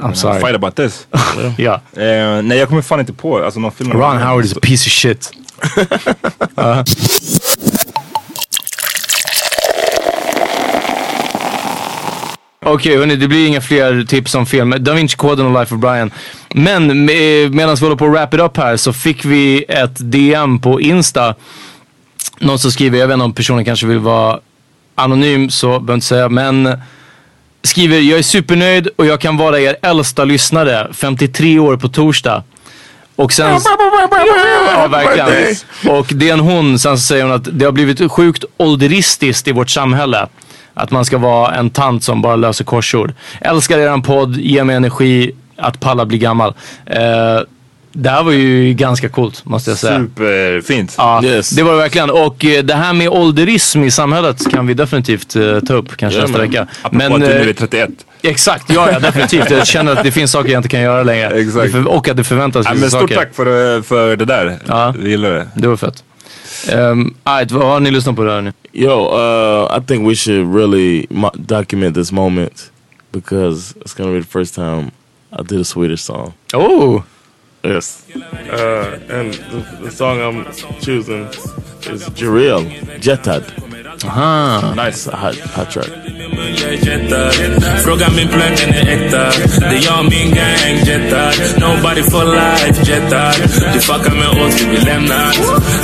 [0.00, 0.40] I'm sorry.
[0.40, 1.06] Fight about this.
[1.56, 1.74] Ja.
[1.96, 3.92] Eh, nej jag kommer fan inte på alltså, någon film.
[3.92, 5.30] Ron Howard is a piece of shit.
[6.58, 6.82] Uh.
[12.66, 14.74] Okej hörni, det blir inga fler tips om film.
[14.78, 16.10] Da Vinci-koden och Life of Brian.
[16.54, 20.12] Men med, medan vi håller på att wrap it up här så fick vi ett
[20.12, 21.34] DM på Insta.
[22.38, 24.40] Någon som skriver, jag vet inte om personen kanske vill vara
[24.94, 26.78] anonym så behöver inte säga men
[27.62, 32.42] skriver jag är supernöjd och jag kan vara er äldsta lyssnare, 53 år på torsdag.
[33.16, 33.60] Och sen...
[34.74, 35.56] Ja, verkligen.
[35.98, 39.48] Och det är en hon, sen så säger hon att det har blivit sjukt ålderistiskt
[39.48, 40.26] i vårt samhälle.
[40.74, 43.12] Att man ska vara en tant som bara löser korsord.
[43.40, 46.54] Älskar eran podd, ger mig energi att palla bli gammal.
[46.86, 47.40] Eh,
[47.96, 49.98] det här var ju ganska coolt måste jag säga.
[49.98, 50.94] Superfint.
[50.98, 51.50] Ja, Yes.
[51.50, 52.10] det var det verkligen.
[52.10, 56.18] Och eh, det här med ålderism i samhället kan vi definitivt eh, ta upp kanske
[56.18, 56.50] Ja, nästa men.
[56.50, 56.66] vecka.
[56.82, 57.90] Apropå att du eh, nu är 31.
[58.22, 59.50] Exakt, ja, ja definitivt.
[59.50, 61.28] Jag känner att det finns saker jag inte kan göra längre.
[61.40, 61.74] Exakt.
[61.86, 63.14] Och att det förväntas Ja, men stort saker.
[63.14, 64.58] tack för, för det där.
[64.66, 64.94] Ja.
[64.98, 65.48] Vi gillar det.
[65.54, 66.04] Det var fett.
[66.74, 68.52] Um, right, vad har ni lyssnat på där nu?
[68.72, 72.70] Yo, uh, I think we should really document this moment
[73.12, 74.90] because it's gonna be the first time
[75.38, 76.32] I did a Swedish song.
[76.54, 77.02] Oh!
[77.64, 78.04] Yes.
[78.14, 80.44] Uh, and the, the song I'm
[80.80, 82.62] choosing is Jeriel,
[83.00, 83.73] Jetad.
[84.04, 84.74] Aha.
[84.74, 85.06] Nice.
[85.06, 85.90] It's a hot, hot track.
[87.84, 89.24] Fråga min plugg, den är äkta
[89.60, 93.34] Det är jag och min gang jettar Nobody for life jettar
[93.74, 95.38] Du fuckar med oss, vi blir lämnat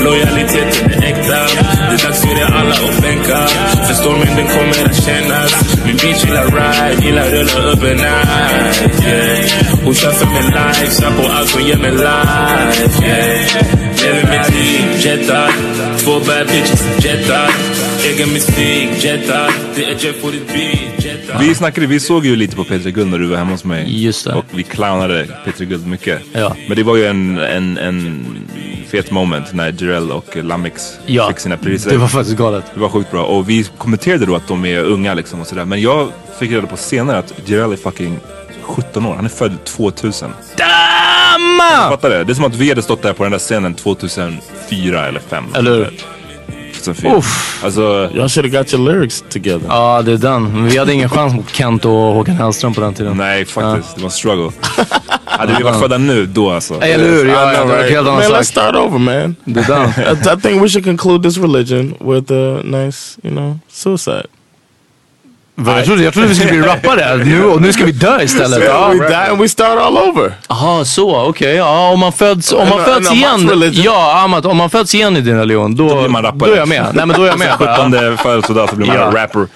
[0.04, 1.40] Lojaliteten är äkta
[1.88, 3.46] Det är dags för er alla att bänka
[3.86, 9.06] För stormen den kommer att kännas Min bitch gillar ride, gillar rulla upp en night
[9.06, 9.84] yeah.
[9.84, 13.64] Hon kör för mig life, kör på allt hon ger mig life yeah.
[14.02, 15.50] Lever mitt liv, jettar
[15.98, 17.50] Två bad bitches, jettar
[21.40, 24.02] Vi snackade, vi såg ju lite på Peter Guld när du var hemma hos mig.
[24.04, 24.34] Just det.
[24.34, 26.22] Och vi clownade Peter Guld mycket.
[26.32, 26.56] Ja.
[26.68, 28.26] Men det var ju en, en, en
[28.90, 31.90] fet moment när Jarell och Lamix Ja, fick sina priser.
[31.90, 32.64] det var faktiskt galet.
[32.74, 33.24] Det var sjukt bra.
[33.24, 35.64] Och vi kommenterade då att de är unga liksom och sådär.
[35.64, 38.18] Men jag fick reda på senare att Jarell är fucking
[38.62, 39.14] 17 år.
[39.14, 40.30] Han är född 2000.
[40.56, 41.90] Damn!
[41.90, 42.24] Fattar det?
[42.24, 45.44] Det är som att vi hade stått där på den där scenen 2004 eller 5.
[45.54, 45.90] Eller hur?
[46.80, 47.16] 2004.
[47.16, 47.60] Uff.
[47.64, 47.80] Alltså,
[48.14, 49.66] Y'all should have got your lyrics together.
[49.68, 50.42] Ja, det är den.
[50.52, 53.16] Men vi hade ingen chans mot Kent och Håkan Hellström på den tiden.
[53.16, 53.96] nej faktiskt.
[53.96, 54.50] Det var struggle.
[55.24, 56.74] hade vi varit födda nu, då alltså.
[56.80, 57.28] Eller hur?
[57.28, 57.90] Ja, ja, right?
[57.90, 59.36] helt annan Man, let's start over, man.
[59.44, 59.88] Det är den.
[60.34, 64.26] I, I think we should conclude this religion with a nice, you know, suicide.
[65.66, 67.16] Jag trodde, jag trodde vi skulle bli rappare.
[67.16, 68.64] Nu, och nu ska vi dö istället.
[68.64, 68.88] Ja.
[68.88, 70.34] we die and we start all over.
[70.48, 71.20] Jaha, så.
[71.26, 71.54] Okej.
[71.56, 73.70] Ja, om man föds, om man föds igen.
[73.72, 76.48] Ja, Amat, om man föds igen i din religion, då, Då blir man rappare.
[76.50, 76.86] då är jag med.
[76.94, 77.52] Nej, men då är jag med.
[77.58, 79.06] 17 födelsedag så blir man Ja.
[79.06, 79.46] en rapper.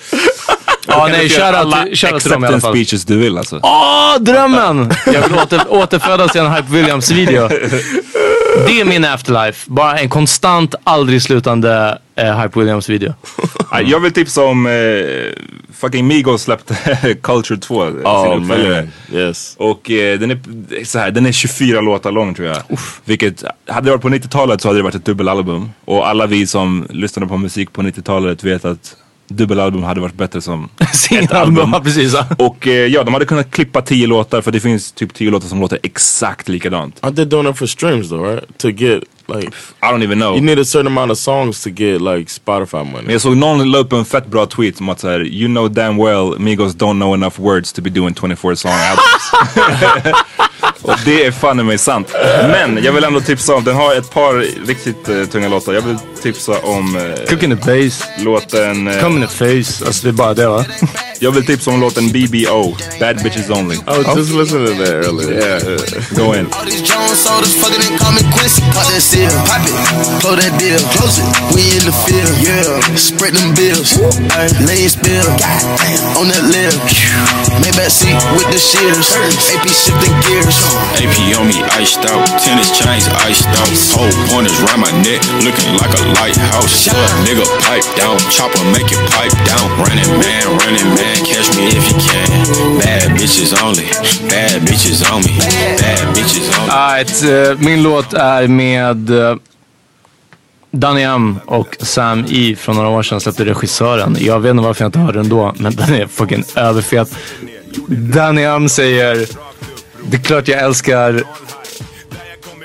[0.87, 2.73] Ja, nej, göra alla shoutout shoutout till dem i alla fall.
[2.73, 3.61] speeches du vill alltså.
[3.63, 4.93] Åh, drömmen!
[5.07, 7.49] Jag vill åter, återfödas i en Hype Williams-video.
[8.67, 9.71] det är min afterlife.
[9.71, 13.15] Bara en konstant, aldrig slutande eh, Hype Williams-video.
[13.71, 14.73] Ja, Jag vill tipsa om eh,
[15.73, 16.75] fucking Migos släppte
[17.23, 17.87] Culture 2.
[17.87, 18.89] sin Oh uppföljare.
[19.11, 19.55] man, yes.
[19.59, 22.57] Och eh, den, är, så här, den är 24 låtar lång tror jag.
[23.05, 25.71] Vilket, hade det varit på 90-talet så hade det varit ett dubbelalbum.
[25.85, 28.97] Och alla vi som lyssnade på musik på 90-talet vet att
[29.37, 30.68] dubbelalbum hade varit bättre som
[31.11, 31.70] ett album.
[31.72, 32.12] ja, precis.
[32.14, 32.26] ja.
[32.39, 35.49] Och eh, ja, de hade kunnat klippa 10 låtar för det finns typ 10 låtar
[35.49, 37.01] som låter exakt likadant.
[37.01, 38.59] Aren't they doing it for streams though, right?
[38.59, 39.49] To get like
[39.82, 40.35] I don't even know.
[40.35, 43.03] you need a certain amount of songs to get like Spotify money.
[43.03, 45.72] Men jag såg någon la upp en fett bra tweet om att såhär, you know
[45.72, 50.12] damn well Migos don't know enough words to be doing 24 song albums.
[50.82, 52.12] Och det är fan i mig sant.
[52.43, 54.35] Men jag vill ändå tipsa om, den har ett par
[54.66, 55.72] riktigt eh, tunga låtar.
[55.72, 58.05] Jag vill tipsa om uh, Cooking the bass.
[58.18, 58.89] låten...
[58.89, 59.85] eh, Come in the face.
[59.87, 60.64] Alltså det är bara det va?
[61.20, 63.77] jag vill tipsa om låten BBO, Bad Bitches Only.
[63.77, 65.33] I was just listening to that earlier.
[65.33, 65.61] Yeah,
[66.16, 66.47] go in.
[66.53, 68.62] All these Jones sodas fucking and call me Quincy.
[68.75, 69.77] Pop that seal, pop it,
[70.22, 71.27] close that deal, close it.
[71.55, 72.97] We in the field, yeah.
[72.97, 73.91] Spread them bills,
[74.39, 75.29] ay, lay spill,
[76.20, 76.75] on that lip.
[77.62, 79.07] Maybach seat with the shears,
[79.53, 80.57] AP shifting gears.
[81.05, 83.70] AP on me iced out, tennis chains iced out.
[83.95, 86.89] Whole pointers round my neck, looking like a lighthouse.
[86.89, 89.67] Up, nigga pipe down, chopper make it pipe down.
[89.83, 92.29] Running man, running man, catch me if you can.
[92.79, 93.89] Bad bitches only,
[94.31, 95.35] bad bitches on me,
[95.81, 96.73] bad bitches on me.
[96.73, 99.37] Alright, uh, eh, min låt är med uh,
[100.71, 104.17] Danny M och Sam E från några år sedan släppte regissören.
[104.21, 107.17] Jag vet inte varför jag inte hörde den då, men den är fucking överfet.
[107.89, 109.27] Danny M säger
[110.03, 111.23] Det är klart jag älskar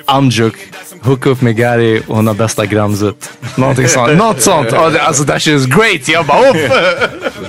[0.04, 0.54] Amjuk.
[1.02, 3.30] Hooka upp med Gary och hon har bästa gramset.
[3.56, 4.16] Någonting sånt.
[4.18, 4.70] Något sånt.
[4.70, 6.08] Det- alltså that shit is great.
[6.08, 6.56] Jag bara uff.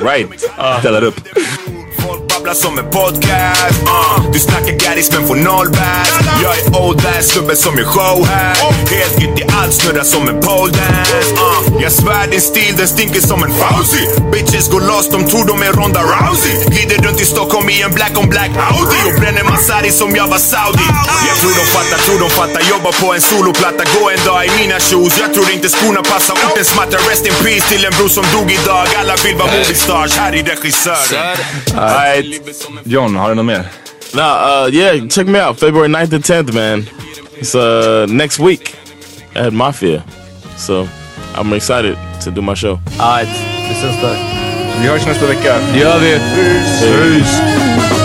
[0.01, 0.27] Right,
[0.79, 1.15] ställer upp.
[2.33, 3.81] Babblar som en podcast.
[3.83, 6.09] Uh, Du snackar gaddis men får noll bass.
[6.43, 8.55] Jag är old ass snubben som gör show här.
[8.95, 11.33] Helt gitt i allt, snurrar som en pole dance.
[11.33, 15.45] Uh, Jag svär din stil, den stinker som en Fauci Bitches går loss, de tror
[15.47, 16.51] de är Ronda Rousey.
[16.67, 18.99] Glider runt i Stockholm i en black on black Audi.
[19.07, 20.87] Och bränner Masari som jag var Saudi.
[21.29, 22.61] Jag tror de fattar, tror de fattar.
[22.69, 25.13] Jobbar på en soloplatta, gå en dag i mina shoes.
[25.19, 28.51] Jag tror inte skorna passar orten smattar Rest in peace till en bror som dog
[28.51, 28.87] idag.
[28.99, 31.37] Alla vill vara movie stars, här är regissören
[32.23, 33.65] Alright, John, har du något mer?
[34.13, 35.59] Nah, uh, yeah, check me out.
[35.59, 36.85] February 9th and 10th, man.
[37.39, 38.75] It's uh, next week
[39.35, 40.03] at Mafia.
[40.57, 40.87] So
[41.35, 42.79] I'm excited to do my show.
[42.99, 43.29] Alright,
[43.69, 44.17] vi där.
[44.81, 45.59] Vi hörs nästa vecka.
[45.73, 46.19] Det gör vi.
[46.19, 48.00] Peace.